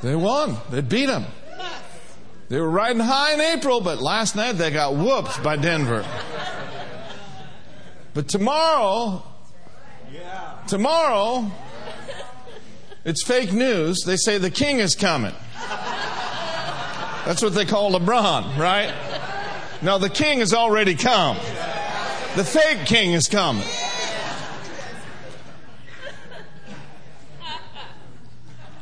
They 0.02 0.14
won. 0.14 0.58
They 0.70 0.82
beat 0.82 1.06
them. 1.06 1.24
They 2.50 2.60
were 2.60 2.68
riding 2.68 3.00
high 3.00 3.32
in 3.32 3.40
April, 3.40 3.80
but 3.80 4.02
last 4.02 4.36
night 4.36 4.52
they 4.52 4.70
got 4.70 4.94
whooped 4.94 5.42
by 5.42 5.56
Denver. 5.56 6.04
But 8.12 8.28
tomorrow, 8.28 9.31
tomorrow, 10.66 11.50
it's 13.04 13.22
fake 13.24 13.52
news. 13.52 14.02
They 14.04 14.16
say 14.16 14.38
the 14.38 14.50
king 14.50 14.78
is 14.78 14.94
coming. 14.94 15.34
That's 17.24 17.42
what 17.42 17.54
they 17.54 17.64
call 17.64 17.92
LeBron, 17.92 18.58
right? 18.58 18.92
No, 19.82 19.98
the 19.98 20.10
king 20.10 20.40
has 20.40 20.52
already 20.52 20.94
come. 20.94 21.36
The 22.36 22.44
fake 22.44 22.86
king 22.86 23.12
is 23.12 23.28
coming. 23.28 23.66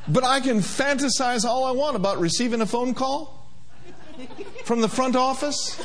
But 0.09 0.25
I 0.25 0.41
can 0.41 0.59
fantasize 0.59 1.45
all 1.45 1.65
I 1.65 1.71
want 1.71 1.97
about 1.97 2.19
receiving 2.19 2.61
a 2.61 2.67
phone 2.67 2.95
call 2.95 3.49
from 4.65 4.81
the 4.81 4.89
front 4.89 5.17
office. 5.17 5.81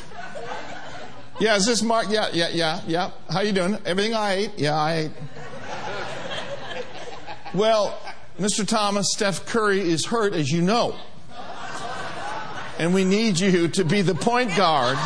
Yeah, 1.38 1.56
is 1.56 1.66
this 1.66 1.82
Mark? 1.82 2.06
Yeah, 2.08 2.28
yeah, 2.32 2.48
yeah, 2.48 2.80
yeah. 2.86 3.10
How 3.30 3.40
you 3.40 3.52
doing? 3.52 3.78
Everything 3.84 4.14
I 4.14 4.32
ate? 4.34 4.52
Yeah, 4.56 4.74
I 4.74 4.94
ate. 4.94 5.10
Well, 7.56 7.98
Mr. 8.38 8.68
Thomas, 8.68 9.06
Steph 9.12 9.46
Curry 9.46 9.80
is 9.80 10.04
hurt, 10.04 10.34
as 10.34 10.52
you 10.52 10.60
know. 10.60 10.94
And 12.78 12.92
we 12.92 13.02
need 13.02 13.40
you 13.40 13.68
to 13.68 13.82
be 13.82 14.02
the 14.02 14.14
point 14.14 14.54
guard. 14.54 14.98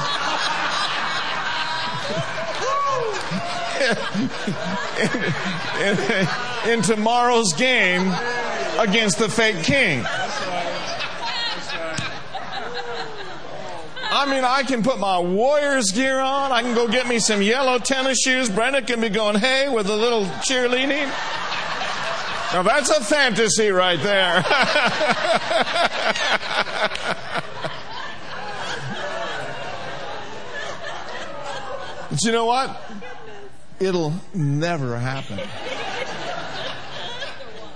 in, 5.79 5.97
in, 6.69 6.79
in 6.79 6.83
tomorrow's 6.83 7.53
game 7.53 8.13
against 8.81 9.21
the 9.21 9.29
fake 9.29 9.63
king. 9.63 10.05
I 14.13 14.27
mean, 14.29 14.43
I 14.43 14.65
can 14.65 14.83
put 14.83 14.99
my 14.99 15.21
Warriors 15.21 15.93
gear 15.93 16.19
on. 16.19 16.51
I 16.51 16.63
can 16.63 16.75
go 16.75 16.89
get 16.89 17.07
me 17.07 17.21
some 17.21 17.43
yellow 17.43 17.79
tennis 17.79 18.19
shoes. 18.19 18.51
Brenda 18.51 18.83
can 18.83 19.01
be 19.01 19.09
going, 19.09 19.37
hey, 19.37 19.69
with 19.69 19.89
a 19.89 19.95
little 19.95 20.25
cheerleading. 20.25 21.13
Now 22.53 22.65
that's 22.65 22.91
a 22.91 23.01
fantasy 23.05 23.71
right 23.71 24.01
there. 24.01 24.43
but 32.11 32.23
you 32.23 32.33
know 32.33 32.47
what? 32.47 32.83
It'll 33.79 34.13
never 34.35 34.99
happen. 34.99 35.39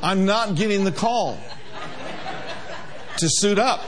I'm 0.02 0.26
not 0.26 0.56
getting 0.56 0.82
the 0.82 0.92
call 0.92 1.38
to 3.18 3.28
suit 3.28 3.60
up. 3.60 3.80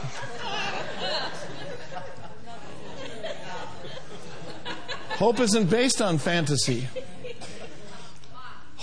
Hope 5.18 5.40
isn't 5.40 5.68
based 5.68 6.00
on 6.00 6.18
fantasy. 6.18 6.86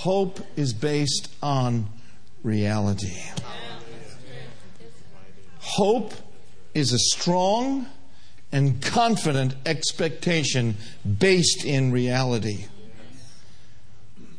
Hope 0.04 0.42
is 0.58 0.74
based 0.74 1.34
on 1.42 1.88
reality. 2.44 3.22
Hope 5.60 6.14
is 6.74 6.92
a 6.92 7.00
strong 7.00 7.86
and 8.52 8.82
confident 8.82 9.56
expectation 9.66 10.76
based 11.18 11.64
in 11.64 11.94
reality. 11.94 12.66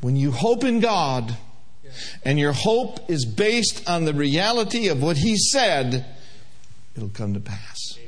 When 0.03 0.17
you 0.17 0.33
hope 0.33 0.65
in 0.65 0.81
God, 0.81 1.35
and 2.27 2.39
your 2.39 2.53
hope 2.53 3.09
is 3.09 3.25
based 3.25 3.89
on 3.89 4.05
the 4.05 4.13
reality 4.13 4.89
of 4.89 5.03
what 5.03 5.17
He 5.17 5.35
said, 5.39 6.05
it'll 6.95 7.09
come 7.09 7.33
to 7.33 7.41
pass. 7.41 7.99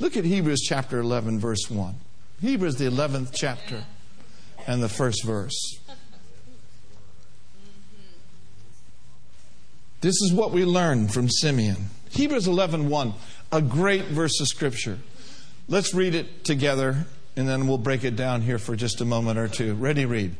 Look 0.00 0.16
at 0.16 0.24
Hebrews 0.24 0.62
chapter 0.68 0.98
11, 0.98 1.38
verse 1.38 1.70
1. 1.70 1.94
Hebrews, 2.40 2.74
the 2.74 2.86
11th 2.86 3.30
chapter, 3.32 3.84
and 4.66 4.82
the 4.82 4.88
first 4.88 5.22
verse. 5.22 5.78
This 10.02 10.20
is 10.20 10.32
what 10.32 10.50
we 10.50 10.64
learn 10.64 11.06
from 11.06 11.28
Simeon. 11.28 11.76
Hebrews 12.10 12.48
11, 12.48 12.88
1, 12.88 13.14
a 13.52 13.62
great 13.62 14.06
verse 14.06 14.40
of 14.40 14.48
Scripture. 14.48 14.98
Let's 15.68 15.94
read 15.94 16.16
it 16.16 16.42
together, 16.42 17.06
and 17.36 17.48
then 17.48 17.68
we'll 17.68 17.78
break 17.78 18.02
it 18.02 18.16
down 18.16 18.42
here 18.42 18.58
for 18.58 18.74
just 18.74 19.00
a 19.00 19.04
moment 19.04 19.38
or 19.38 19.46
two. 19.46 19.74
Ready, 19.74 20.04
read. 20.04 20.34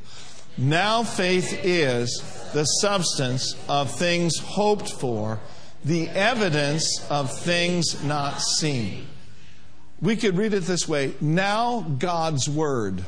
Now 0.58 1.04
faith 1.04 1.60
is 1.62 2.50
the 2.52 2.64
substance 2.64 3.54
of 3.68 3.96
things 3.96 4.36
hoped 4.36 4.90
for, 4.90 5.38
the 5.84 6.08
evidence 6.08 7.06
of 7.08 7.32
things 7.32 8.02
not 8.02 8.40
seen. 8.40 9.06
We 10.00 10.16
could 10.16 10.36
read 10.36 10.54
it 10.54 10.64
this 10.64 10.88
way 10.88 11.14
now 11.20 11.82
God's 12.00 12.48
Word. 12.50 13.04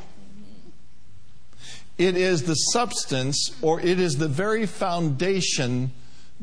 It 1.98 2.16
is 2.16 2.44
the 2.44 2.54
substance, 2.54 3.56
or 3.60 3.80
it 3.80 3.98
is 3.98 4.18
the 4.18 4.28
very 4.28 4.66
foundation 4.66 5.90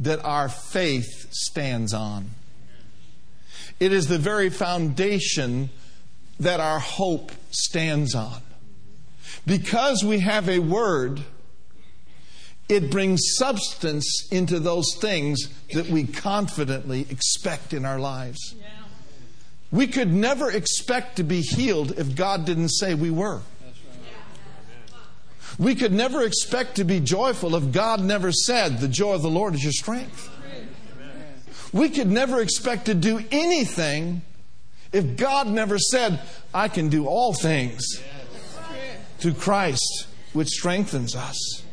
that 0.02 0.24
our 0.26 0.50
faith 0.50 1.32
stands 1.32 1.94
on. 1.94 2.32
It 3.80 3.94
is 3.94 4.08
the 4.08 4.18
very 4.18 4.50
foundation 4.50 5.70
that 6.40 6.60
our 6.60 6.80
hope 6.80 7.32
stands 7.52 8.16
on. 8.16 8.42
Because 9.46 10.04
we 10.04 10.20
have 10.20 10.50
a 10.50 10.60
word, 10.60 11.22
it 12.68 12.90
brings 12.92 13.22
substance 13.36 14.28
into 14.32 14.60
those 14.60 14.96
things 15.00 15.50
that 15.74 15.88
we 15.88 16.06
confidently 16.06 17.06
expect 17.10 17.74
in 17.74 17.86
our 17.86 18.00
lives. 18.00 18.56
We 19.72 19.88
could 19.88 20.12
never 20.12 20.52
expect 20.52 21.16
to 21.18 21.24
be 21.24 21.42
healed 21.42 21.98
if 21.98 22.16
God 22.16 22.46
didn't 22.46 22.70
say 22.70 22.94
we 22.94 23.12
were. 23.12 23.42
We 25.58 25.76
could 25.76 25.92
never 25.92 26.24
expect 26.24 26.76
to 26.76 26.84
be 26.84 27.00
joyful 27.00 27.56
if 27.56 27.72
God 27.72 28.02
never 28.04 28.32
said, 28.32 28.80
The 28.80 28.88
joy 28.88 29.14
of 29.14 29.22
the 29.22 29.30
Lord 29.30 29.54
is 29.56 29.64
your 29.64 29.74
strength. 29.74 30.30
We 31.74 31.90
could 31.90 32.10
never 32.10 32.42
expect 32.42 32.86
to 32.86 32.94
do 32.94 33.24
anything 33.32 34.22
if 34.92 35.16
God 35.16 35.48
never 35.48 35.78
said, 35.80 36.22
I 36.54 36.68
can 36.68 36.90
do 36.90 37.08
all 37.08 37.34
things 37.34 38.02
through 39.20 39.36
Christ, 39.36 40.08
which 40.34 40.50
strengthens 40.50 41.16
us. 41.16 41.64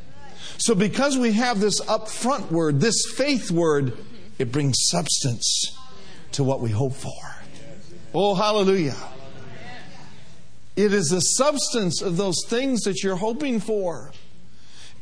So, 0.58 0.74
because 0.74 1.16
we 1.16 1.32
have 1.32 1.60
this 1.60 1.80
upfront 1.82 2.50
word, 2.50 2.80
this 2.80 3.06
faith 3.16 3.50
word, 3.50 3.96
it 4.38 4.52
brings 4.52 4.76
substance 4.88 5.76
to 6.32 6.44
what 6.44 6.60
we 6.60 6.70
hope 6.70 6.94
for. 6.94 7.10
Oh, 8.14 8.34
hallelujah. 8.34 8.96
It 10.78 10.92
is 10.92 11.08
the 11.08 11.18
substance 11.18 12.02
of 12.02 12.16
those 12.16 12.36
things 12.46 12.82
that 12.82 13.02
you're 13.02 13.16
hoping 13.16 13.58
for. 13.58 14.12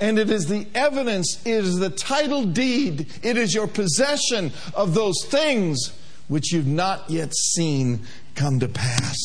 And 0.00 0.18
it 0.18 0.30
is 0.30 0.46
the 0.46 0.66
evidence, 0.74 1.38
it 1.44 1.52
is 1.52 1.76
the 1.76 1.90
title 1.90 2.46
deed, 2.46 3.08
it 3.22 3.36
is 3.36 3.54
your 3.54 3.66
possession 3.66 4.52
of 4.74 4.94
those 4.94 5.22
things 5.26 5.92
which 6.28 6.50
you've 6.50 6.66
not 6.66 7.10
yet 7.10 7.34
seen 7.34 8.00
come 8.34 8.58
to 8.60 8.68
pass. 8.68 9.18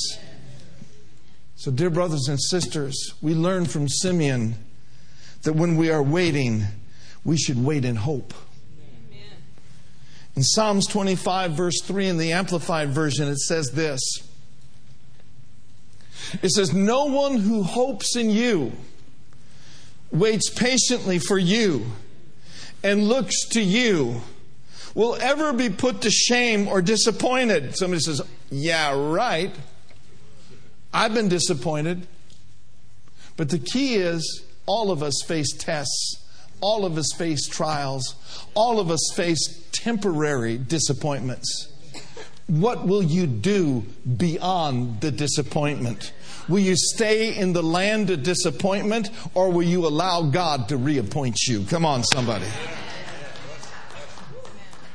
So, 1.55 1.71
dear 1.71 1.89
brothers 1.89 2.27
and 2.27 2.41
sisters, 2.41 3.13
we 3.21 3.33
learn 3.33 3.63
from 3.63 3.87
Simeon 3.87 4.55
that 5.43 5.53
when 5.53 5.77
we 5.77 5.89
are 5.89 6.03
waiting, 6.03 6.65
we 7.23 7.37
should 7.37 7.63
wait 7.63 7.85
in 7.85 7.95
hope. 7.95 8.33
In 10.35 10.43
Psalms 10.43 10.85
25, 10.87 11.53
verse 11.53 11.81
3, 11.81 12.09
in 12.09 12.17
the 12.17 12.33
Amplified 12.33 12.89
Version, 12.89 13.29
it 13.29 13.37
says 13.37 13.71
this 13.71 14.27
It 16.41 16.51
says, 16.51 16.73
No 16.73 17.05
one 17.05 17.37
who 17.37 17.63
hopes 17.63 18.15
in 18.15 18.29
you 18.29 18.71
waits 20.11 20.49
patiently 20.49 21.19
for 21.19 21.37
you 21.37 21.85
and 22.83 23.07
looks 23.07 23.47
to 23.49 23.61
you 23.61 24.21
will 24.93 25.15
ever 25.21 25.53
be 25.53 25.69
put 25.69 26.01
to 26.01 26.09
shame 26.09 26.67
or 26.67 26.81
disappointed. 26.81 27.77
Somebody 27.77 28.01
says, 28.01 28.21
Yeah, 28.49 28.93
right. 28.95 29.53
I've 30.93 31.13
been 31.13 31.29
disappointed. 31.29 32.07
But 33.37 33.49
the 33.49 33.59
key 33.59 33.95
is 33.95 34.43
all 34.65 34.91
of 34.91 35.01
us 35.01 35.23
face 35.25 35.53
tests. 35.53 36.17
All 36.59 36.85
of 36.85 36.97
us 36.97 37.11
face 37.17 37.47
trials. 37.47 38.15
All 38.53 38.79
of 38.79 38.91
us 38.91 39.11
face 39.15 39.65
temporary 39.71 40.57
disappointments. 40.57 41.69
What 42.47 42.85
will 42.85 43.01
you 43.01 43.27
do 43.27 43.85
beyond 44.17 45.01
the 45.01 45.11
disappointment? 45.11 46.11
Will 46.51 46.59
you 46.59 46.75
stay 46.75 47.33
in 47.33 47.53
the 47.53 47.63
land 47.63 48.09
of 48.09 48.23
disappointment 48.23 49.09
or 49.33 49.49
will 49.49 49.63
you 49.63 49.87
allow 49.87 50.23
God 50.23 50.67
to 50.67 50.75
reappoint 50.75 51.37
you? 51.47 51.63
Come 51.63 51.85
on, 51.85 52.03
somebody. 52.03 52.45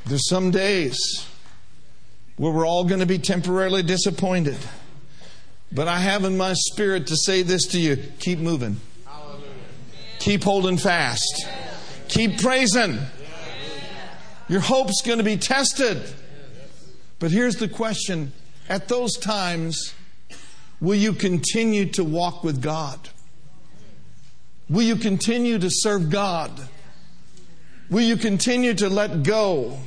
There's 0.05 0.29
some 0.29 0.51
days 0.51 1.27
where 2.37 2.53
we're 2.53 2.67
all 2.67 2.85
going 2.85 3.01
to 3.01 3.07
be 3.07 3.19
temporarily 3.19 3.83
disappointed. 3.83 4.59
But 5.73 5.89
I 5.89 5.99
have 6.01 6.25
in 6.25 6.37
my 6.37 6.53
spirit 6.53 7.07
to 7.07 7.17
say 7.17 7.41
this 7.41 7.65
to 7.69 7.81
you 7.81 7.97
keep 8.19 8.39
moving, 8.39 8.79
keep 10.19 10.45
holding 10.45 10.77
fast, 10.77 11.47
keep 12.09 12.39
praising. 12.39 12.99
Your 14.51 14.61
hope's 14.61 15.01
going 15.01 15.19
to 15.19 15.25
be 15.25 15.39
tested. 15.39 16.03
But 17.19 17.31
here's 17.31 17.57
the 17.57 17.69
question 17.69 18.33
at 18.69 18.89
those 18.89 19.17
times, 19.17 19.95
will 20.81 20.95
you 20.95 21.13
continue 21.13 21.87
to 21.87 22.05
walk 22.05 22.45
with 22.45 22.61
God? 22.61 23.09
Will 24.69 24.83
you 24.83 24.97
continue 24.97 25.59
to 25.59 25.69
serve 25.71 26.11
God? 26.11 26.51
Will 27.89 28.03
you 28.03 28.17
continue 28.17 28.75
to 28.75 28.89
let 28.89 29.23
go? 29.23 29.79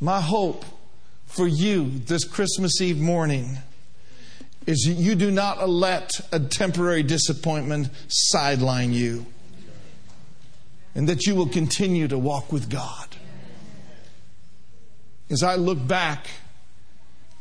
My 0.00 0.20
hope 0.20 0.64
for 1.26 1.46
you 1.46 1.90
this 1.90 2.24
Christmas 2.24 2.80
Eve 2.80 2.98
morning 2.98 3.58
is 4.66 4.84
that 4.86 4.94
you 4.94 5.14
do 5.14 5.30
not 5.30 5.68
let 5.68 6.12
a 6.30 6.38
temporary 6.38 7.02
disappointment 7.02 7.88
sideline 8.08 8.92
you, 8.92 9.24
and 10.94 11.08
that 11.08 11.26
you 11.26 11.34
will 11.34 11.48
continue 11.48 12.06
to 12.08 12.18
walk 12.18 12.52
with 12.52 12.68
God. 12.68 13.16
As 15.30 15.42
I 15.42 15.54
look 15.54 15.86
back 15.86 16.28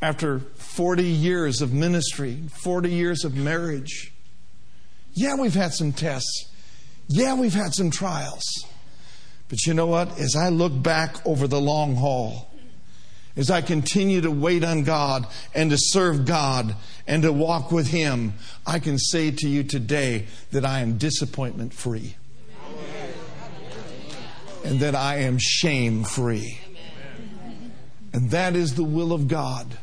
after 0.01 0.39
40 0.77 1.03
years 1.03 1.63
of 1.63 1.73
ministry, 1.73 2.37
40 2.61 2.91
years 2.91 3.23
of 3.23 3.35
marriage, 3.35 4.13
yeah, 5.13 5.33
we've 5.33 5.55
had 5.55 5.73
some 5.73 5.91
tests. 5.91 6.51
Yeah, 7.07 7.33
we've 7.33 7.55
had 7.55 7.73
some 7.73 7.89
trials. 7.89 8.43
But 9.49 9.65
you 9.65 9.73
know 9.73 9.87
what? 9.87 10.19
As 10.19 10.35
I 10.35 10.49
look 10.49 10.83
back 10.83 11.25
over 11.25 11.47
the 11.47 11.59
long 11.59 11.95
haul, 11.95 12.53
as 13.35 13.49
I 13.49 13.61
continue 13.61 14.21
to 14.21 14.29
wait 14.29 14.63
on 14.63 14.83
God 14.83 15.25
and 15.55 15.71
to 15.71 15.77
serve 15.79 16.25
God 16.25 16.75
and 17.07 17.23
to 17.23 17.33
walk 17.33 17.71
with 17.71 17.87
Him, 17.87 18.35
I 18.63 18.77
can 18.77 18.99
say 18.99 19.31
to 19.31 19.49
you 19.49 19.63
today 19.63 20.27
that 20.51 20.63
I 20.63 20.81
am 20.81 20.99
disappointment 20.99 21.73
free 21.73 22.17
and 24.63 24.79
that 24.81 24.93
I 24.93 25.21
am 25.21 25.39
shame 25.39 26.03
free. 26.03 26.59
And 28.13 28.29
that 28.29 28.55
is 28.55 28.75
the 28.75 28.83
will 28.83 29.11
of 29.11 29.27
God 29.27 29.75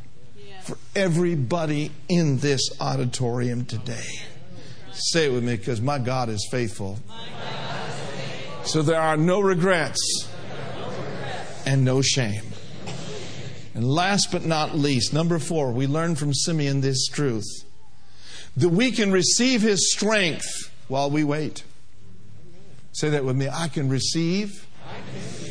for 0.65 0.79
everybody 0.97 1.91
in 2.09 2.39
this 2.39 2.61
auditorium 2.81 3.67
today. 3.67 4.07
Say 4.93 5.27
it 5.27 5.33
with 5.33 5.45
me 5.45 5.57
because 5.57 5.81
my 5.81 5.99
God 5.99 6.31
is 6.31 6.49
faithful. 6.51 6.99
So 8.65 8.81
there 8.81 9.01
are 9.01 9.19
no 9.19 9.41
regrets 9.41 10.27
and 11.67 11.85
no 11.85 12.01
shame. 12.01 12.43
And 13.75 13.85
last 13.85 14.33
but 14.33 14.47
not 14.47 14.75
least, 14.75 15.13
number 15.13 15.39
four, 15.39 15.71
we 15.71 15.87
learn 15.87 16.15
from 16.15 16.33
Simeon 16.33 16.81
this 16.81 17.09
truth 17.09 17.45
that 18.57 18.71
we 18.71 18.91
can 18.91 19.13
receive 19.13 19.61
his 19.61 19.93
strength 19.93 20.73
while 20.89 21.11
we 21.11 21.25
wait. 21.25 21.65
Say 22.93 23.11
that 23.11 23.25
with 23.25 23.37
me. 23.37 23.49
I 23.49 23.69
can 23.69 23.89
receive, 23.89 24.67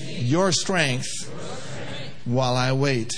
your, 0.08 0.52
strength 0.54 1.10
while 2.26 2.56
I 2.56 2.72
wait. 2.72 3.12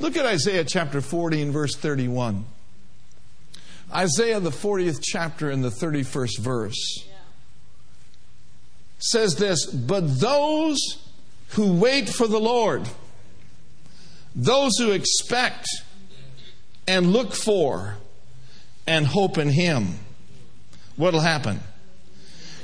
Look 0.00 0.16
at 0.16 0.26
Isaiah 0.26 0.64
chapter 0.64 1.00
40 1.00 1.42
and 1.42 1.52
verse 1.52 1.74
31. 1.74 2.44
Isaiah, 3.92 4.38
the 4.38 4.50
40th 4.50 5.00
chapter 5.02 5.50
and 5.50 5.64
the 5.64 5.70
31st 5.70 6.38
verse, 6.38 7.04
says 8.98 9.36
this 9.36 9.66
But 9.66 10.20
those 10.20 10.78
who 11.50 11.72
wait 11.74 12.08
for 12.08 12.28
the 12.28 12.38
Lord, 12.38 12.88
those 14.36 14.78
who 14.78 14.92
expect 14.92 15.66
and 16.86 17.12
look 17.12 17.32
for 17.32 17.96
and 18.86 19.06
hope 19.06 19.36
in 19.36 19.48
Him, 19.48 19.98
what'll 20.96 21.20
happen? 21.20 21.60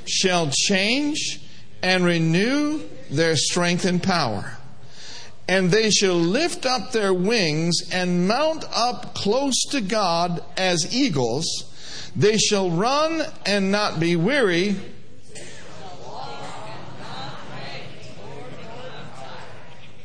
Shall 0.07 0.51
change 0.51 1.41
and 1.81 2.05
renew 2.05 2.81
their 3.09 3.35
strength 3.35 3.83
and 3.83 4.01
power 4.01 4.57
and 5.47 5.69
they 5.69 5.89
shall 5.89 6.15
lift 6.15 6.65
up 6.65 6.91
their 6.91 7.13
wings 7.13 7.89
and 7.91 8.27
mount 8.27 8.65
up 8.73 9.13
close 9.13 9.63
to 9.71 9.81
God 9.81 10.43
as 10.57 10.95
eagles. 10.95 11.45
They 12.15 12.37
shall 12.37 12.71
run 12.71 13.21
and 13.45 13.71
not 13.71 13.99
be 13.99 14.15
weary. 14.15 14.75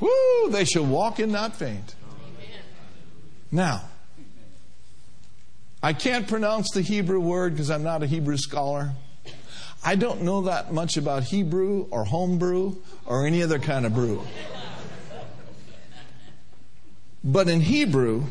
Woo! 0.01 0.51
They 0.51 0.64
shall 0.64 0.86
walk 0.86 1.18
and 1.18 1.32
not 1.32 1.55
faint. 1.57 1.95
Now, 3.53 3.82
I 5.82 5.93
can't 5.93 6.28
pronounce 6.28 6.70
the 6.70 6.82
Hebrew 6.82 7.20
word 7.20 7.55
because 7.55 7.70
I'm 7.70 7.82
not 7.82 8.03
a 8.03 8.07
Hebrew 8.07 8.36
scholar. 8.36 8.93
I 9.82 9.95
don't 9.95 10.22
know 10.22 10.43
that 10.43 10.72
much 10.72 10.99
about 10.99 11.24
Hebrew 11.24 11.86
or 11.91 12.05
homebrew 12.05 12.76
or 13.07 13.26
any 13.26 13.43
other 13.43 13.59
kind 13.59 13.86
of 13.86 13.95
brew. 13.95 14.22
But 17.22 17.48
in 17.48 17.60
Hebrew, 17.60 18.24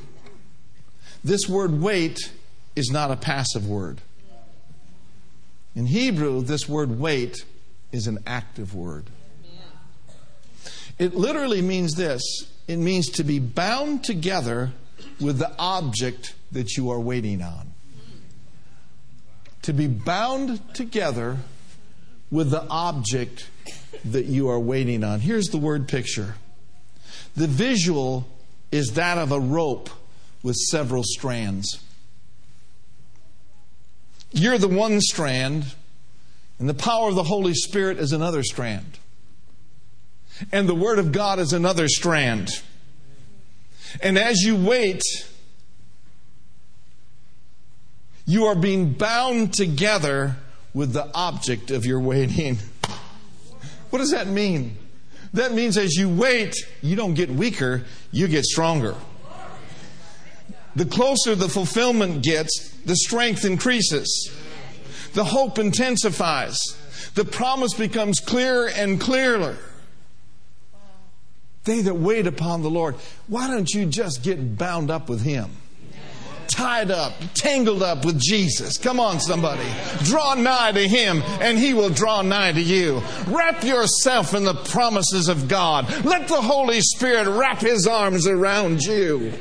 this 1.23 1.47
word 1.47 1.81
wait 1.81 2.31
is 2.75 2.89
not 2.91 3.11
a 3.11 3.15
passive 3.15 3.67
word. 3.67 4.01
In 5.75 5.85
Hebrew, 5.85 6.41
this 6.41 6.67
word 6.67 6.99
wait 6.99 7.45
is 7.91 8.07
an 8.07 8.19
active 8.25 8.73
word. 8.73 9.05
It 10.97 11.15
literally 11.15 11.61
means 11.61 11.93
this 11.93 12.21
it 12.67 12.77
means 12.77 13.09
to 13.11 13.23
be 13.23 13.39
bound 13.39 14.03
together 14.03 14.71
with 15.19 15.39
the 15.39 15.51
object 15.57 16.35
that 16.51 16.77
you 16.77 16.91
are 16.91 16.99
waiting 16.99 17.41
on. 17.41 17.71
To 19.63 19.73
be 19.73 19.87
bound 19.87 20.73
together 20.75 21.37
with 22.29 22.51
the 22.51 22.63
object 22.69 23.49
that 24.05 24.25
you 24.25 24.49
are 24.49 24.59
waiting 24.59 25.03
on. 25.03 25.19
Here's 25.19 25.47
the 25.47 25.57
word 25.57 25.87
picture. 25.87 26.35
The 27.35 27.47
visual 27.47 28.27
is 28.71 28.93
that 28.93 29.17
of 29.17 29.31
a 29.31 29.39
rope 29.39 29.89
with 30.43 30.55
several 30.55 31.03
strands. 31.03 31.79
You're 34.31 34.57
the 34.57 34.67
one 34.67 35.01
strand, 35.01 35.73
and 36.59 36.69
the 36.69 36.73
power 36.73 37.09
of 37.09 37.15
the 37.15 37.23
Holy 37.23 37.53
Spirit 37.53 37.97
is 37.97 38.11
another 38.11 38.43
strand. 38.43 38.99
And 40.51 40.69
the 40.69 40.75
Word 40.75 40.99
of 40.99 41.11
God 41.11 41.39
is 41.39 41.51
another 41.51 41.87
strand. 41.87 42.49
And 44.01 44.17
as 44.17 44.41
you 44.41 44.55
wait, 44.55 45.01
you 48.25 48.45
are 48.45 48.55
being 48.55 48.93
bound 48.93 49.53
together 49.53 50.37
with 50.73 50.93
the 50.93 51.09
object 51.13 51.71
of 51.71 51.85
your 51.85 51.99
waiting. 51.99 52.59
What 53.89 53.97
does 53.97 54.11
that 54.11 54.27
mean? 54.27 54.77
That 55.33 55.53
means 55.53 55.77
as 55.77 55.93
you 55.95 56.09
wait, 56.09 56.55
you 56.81 56.95
don't 56.95 57.13
get 57.13 57.29
weaker, 57.29 57.83
you 58.11 58.27
get 58.27 58.45
stronger. 58.45 58.95
The 60.75 60.85
closer 60.85 61.35
the 61.35 61.49
fulfillment 61.49 62.23
gets, 62.23 62.71
the 62.85 62.95
strength 62.95 63.45
increases. 63.45 64.31
The 65.13 65.23
hope 65.23 65.59
intensifies. 65.59 66.59
The 67.15 67.25
promise 67.25 67.73
becomes 67.73 68.19
clearer 68.19 68.69
and 68.69 68.99
clearer. 68.99 69.57
They 71.65 71.81
that 71.81 71.95
wait 71.95 72.27
upon 72.27 72.61
the 72.61 72.69
Lord, 72.69 72.95
why 73.27 73.47
don't 73.47 73.69
you 73.69 73.85
just 73.85 74.23
get 74.23 74.57
bound 74.57 74.89
up 74.89 75.09
with 75.09 75.21
Him? 75.21 75.51
Tied 76.49 76.91
up, 76.91 77.13
tangled 77.33 77.83
up 77.83 78.03
with 78.03 78.19
Jesus. 78.19 78.77
Come 78.77 78.99
on, 78.99 79.19
somebody. 79.19 79.67
Draw 80.03 80.35
nigh 80.35 80.71
to 80.73 80.87
Him, 80.87 81.21
and 81.39 81.57
He 81.57 81.73
will 81.73 81.89
draw 81.89 82.21
nigh 82.21 82.51
to 82.51 82.61
you. 82.61 83.01
Wrap 83.27 83.63
yourself 83.63 84.33
in 84.33 84.43
the 84.43 84.55
promises 84.55 85.29
of 85.29 85.47
God. 85.47 85.87
Let 86.03 86.27
the 86.27 86.41
Holy 86.41 86.81
Spirit 86.81 87.27
wrap 87.27 87.59
His 87.59 87.87
arms 87.87 88.27
around 88.27 88.81
you. 88.81 89.33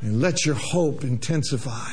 And 0.00 0.20
let 0.20 0.46
your 0.46 0.54
hope 0.54 1.02
intensify 1.02 1.92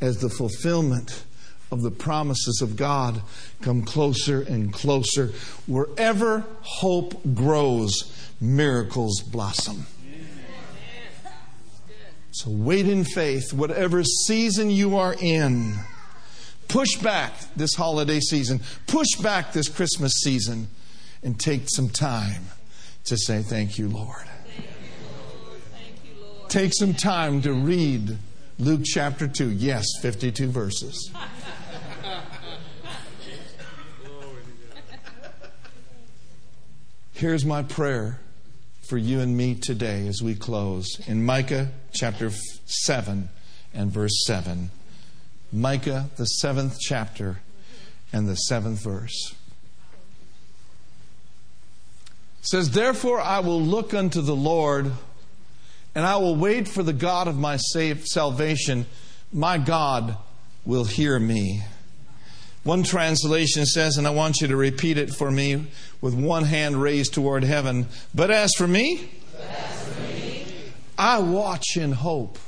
as 0.00 0.18
the 0.18 0.28
fulfillment 0.28 1.24
of 1.72 1.82
the 1.82 1.90
promises 1.90 2.60
of 2.62 2.76
God 2.76 3.20
come 3.60 3.82
closer 3.82 4.40
and 4.42 4.72
closer. 4.72 5.32
Wherever 5.66 6.44
hope 6.60 7.20
grows, 7.34 8.12
miracles 8.40 9.20
blossom. 9.20 9.86
So 12.36 12.50
wait 12.50 12.86
in 12.86 13.04
faith, 13.04 13.54
whatever 13.54 14.04
season 14.04 14.68
you 14.68 14.98
are 14.98 15.16
in. 15.18 15.72
Push 16.68 16.96
back 16.96 17.32
this 17.56 17.74
holiday 17.74 18.20
season, 18.20 18.60
push 18.86 19.14
back 19.22 19.54
this 19.54 19.70
Christmas 19.70 20.12
season, 20.22 20.68
and 21.22 21.40
take 21.40 21.62
some 21.70 21.88
time 21.88 22.44
to 23.04 23.16
say, 23.16 23.40
Thank 23.40 23.78
you, 23.78 23.88
Lord. 23.88 24.26
Thank 24.54 26.04
you, 26.04 26.22
Lord. 26.22 26.50
Take 26.50 26.74
some 26.74 26.92
time 26.92 27.40
to 27.40 27.54
read 27.54 28.18
Luke 28.58 28.82
chapter 28.84 29.26
2. 29.26 29.52
Yes, 29.52 29.86
52 30.02 30.48
verses. 30.48 31.10
Here's 37.14 37.46
my 37.46 37.62
prayer 37.62 38.20
for 38.88 38.96
you 38.96 39.20
and 39.20 39.36
me 39.36 39.54
today 39.54 40.06
as 40.06 40.22
we 40.22 40.34
close 40.34 41.00
in 41.06 41.24
Micah 41.24 41.70
chapter 41.92 42.30
7 42.66 43.28
and 43.74 43.90
verse 43.90 44.24
7. 44.26 44.70
Micah, 45.52 46.10
the 46.16 46.24
seventh 46.24 46.78
chapter 46.80 47.40
and 48.12 48.28
the 48.28 48.36
seventh 48.36 48.82
verse. 48.82 49.34
It 52.40 52.46
says, 52.46 52.70
Therefore 52.70 53.20
I 53.20 53.40
will 53.40 53.60
look 53.60 53.92
unto 53.92 54.20
the 54.20 54.36
Lord, 54.36 54.92
and 55.94 56.04
I 56.04 56.16
will 56.16 56.36
wait 56.36 56.68
for 56.68 56.82
the 56.82 56.92
God 56.92 57.26
of 57.26 57.36
my 57.36 57.56
salvation. 57.56 58.86
My 59.32 59.58
God 59.58 60.16
will 60.64 60.84
hear 60.84 61.18
me. 61.18 61.62
One 62.66 62.82
translation 62.82 63.64
says, 63.64 63.96
and 63.96 64.08
I 64.08 64.10
want 64.10 64.40
you 64.40 64.48
to 64.48 64.56
repeat 64.56 64.98
it 64.98 65.14
for 65.14 65.30
me 65.30 65.68
with 66.00 66.14
one 66.14 66.42
hand 66.42 66.82
raised 66.82 67.14
toward 67.14 67.44
heaven. 67.44 67.86
But 68.12 68.32
as 68.32 68.54
for 68.54 68.66
me, 68.66 69.08
I, 70.98 71.20
watch 71.20 71.76
in 71.76 71.92
hope 71.92 72.38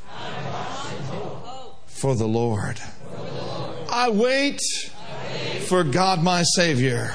for 1.86 2.16
the 2.16 2.26
Lord. 2.26 2.80
I, 3.88 4.10
wait 4.10 4.60
for 5.66 5.84
God 5.84 6.20
my 6.24 6.42
Savior. 6.42 7.12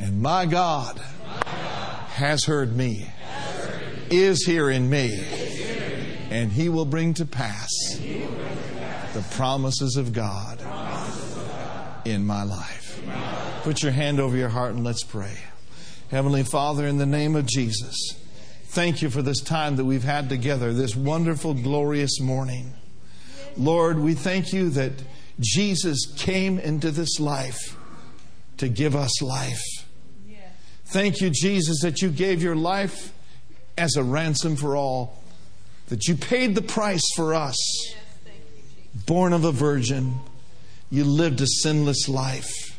And 0.00 0.20
my 0.20 0.44
God, 0.44 0.98
has 0.98 2.44
heard 2.44 2.76
me. 2.76 3.10
Is, 4.10 4.44
here 4.44 4.68
in 4.68 4.90
me, 4.90 5.14
in 5.14 5.20
me, 5.20 6.28
and 6.30 6.52
He 6.52 6.68
will 6.68 6.84
bring 6.84 7.14
to 7.14 7.24
pass 7.24 7.70
the 9.14 9.24
promises 9.30 9.96
of 9.96 10.12
God 10.12 10.60
in 12.10 12.26
my 12.26 12.42
life. 12.42 13.00
Put 13.62 13.82
your 13.82 13.92
hand 13.92 14.20
over 14.20 14.36
your 14.36 14.48
heart 14.48 14.74
and 14.74 14.84
let's 14.84 15.02
pray. 15.04 15.36
Heavenly 16.10 16.42
Father, 16.42 16.86
in 16.86 16.98
the 16.98 17.06
name 17.06 17.36
of 17.36 17.46
Jesus, 17.46 18.14
thank 18.66 19.02
you 19.02 19.10
for 19.10 19.22
this 19.22 19.40
time 19.40 19.76
that 19.76 19.84
we've 19.84 20.04
had 20.04 20.28
together, 20.28 20.72
this 20.72 20.96
wonderful, 20.96 21.54
glorious 21.54 22.20
morning. 22.20 22.72
Lord, 23.56 23.98
we 23.98 24.14
thank 24.14 24.52
you 24.52 24.70
that 24.70 24.92
Jesus 25.40 26.06
came 26.16 26.58
into 26.58 26.90
this 26.90 27.20
life 27.20 27.76
to 28.56 28.68
give 28.68 28.96
us 28.96 29.22
life. 29.22 29.62
Thank 30.86 31.20
you, 31.20 31.28
Jesus, 31.28 31.82
that 31.82 32.00
you 32.00 32.08
gave 32.08 32.42
your 32.42 32.56
life 32.56 33.12
as 33.76 33.96
a 33.96 34.02
ransom 34.02 34.56
for 34.56 34.74
all, 34.74 35.22
that 35.88 36.08
you 36.08 36.16
paid 36.16 36.54
the 36.54 36.62
price 36.62 37.06
for 37.14 37.34
us, 37.34 37.56
born 39.06 39.34
of 39.34 39.44
a 39.44 39.52
virgin 39.52 40.14
you 40.90 41.04
lived 41.04 41.40
a 41.40 41.46
sinless 41.46 42.08
life. 42.08 42.78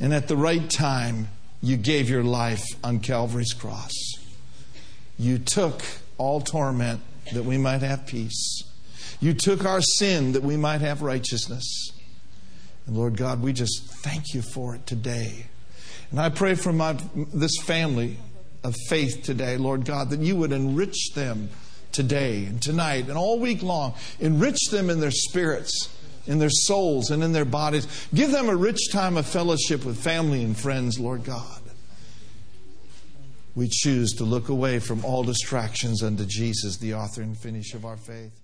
And 0.00 0.12
at 0.12 0.28
the 0.28 0.36
right 0.36 0.68
time, 0.68 1.28
you 1.62 1.76
gave 1.76 2.10
your 2.10 2.24
life 2.24 2.64
on 2.82 2.98
Calvary's 3.00 3.52
cross. 3.52 3.92
You 5.18 5.38
took 5.38 5.82
all 6.18 6.40
torment 6.40 7.00
that 7.32 7.44
we 7.44 7.56
might 7.56 7.82
have 7.82 8.06
peace. 8.06 8.62
You 9.20 9.34
took 9.34 9.64
our 9.64 9.80
sin 9.80 10.32
that 10.32 10.42
we 10.42 10.56
might 10.56 10.80
have 10.80 11.02
righteousness. 11.02 11.92
And 12.86 12.96
Lord 12.96 13.16
God, 13.16 13.40
we 13.40 13.52
just 13.52 13.84
thank 14.02 14.34
you 14.34 14.42
for 14.42 14.74
it 14.74 14.86
today. 14.86 15.46
And 16.10 16.20
I 16.20 16.30
pray 16.30 16.56
for 16.56 16.72
my, 16.72 16.96
this 17.32 17.56
family 17.62 18.16
of 18.64 18.74
faith 18.88 19.22
today, 19.22 19.56
Lord 19.56 19.84
God, 19.84 20.10
that 20.10 20.20
you 20.20 20.34
would 20.36 20.50
enrich 20.50 21.12
them 21.14 21.50
today 21.92 22.44
and 22.44 22.60
tonight 22.60 23.08
and 23.08 23.16
all 23.16 23.38
week 23.38 23.62
long. 23.62 23.94
Enrich 24.18 24.70
them 24.70 24.90
in 24.90 24.98
their 24.98 25.12
spirits 25.12 25.88
in 26.26 26.38
their 26.38 26.50
souls 26.50 27.10
and 27.10 27.22
in 27.22 27.32
their 27.32 27.44
bodies. 27.44 27.86
Give 28.14 28.30
them 28.30 28.48
a 28.48 28.56
rich 28.56 28.90
time 28.90 29.16
of 29.16 29.26
fellowship 29.26 29.84
with 29.84 29.98
family 29.98 30.42
and 30.42 30.56
friends, 30.56 30.98
Lord 30.98 31.24
God. 31.24 31.60
We 33.54 33.68
choose 33.70 34.12
to 34.14 34.24
look 34.24 34.48
away 34.48 34.78
from 34.78 35.04
all 35.04 35.24
distractions 35.24 36.02
unto 36.02 36.24
Jesus, 36.24 36.78
the 36.78 36.94
author 36.94 37.22
and 37.22 37.36
finish 37.36 37.74
of 37.74 37.84
our 37.84 37.98
faith. 37.98 38.41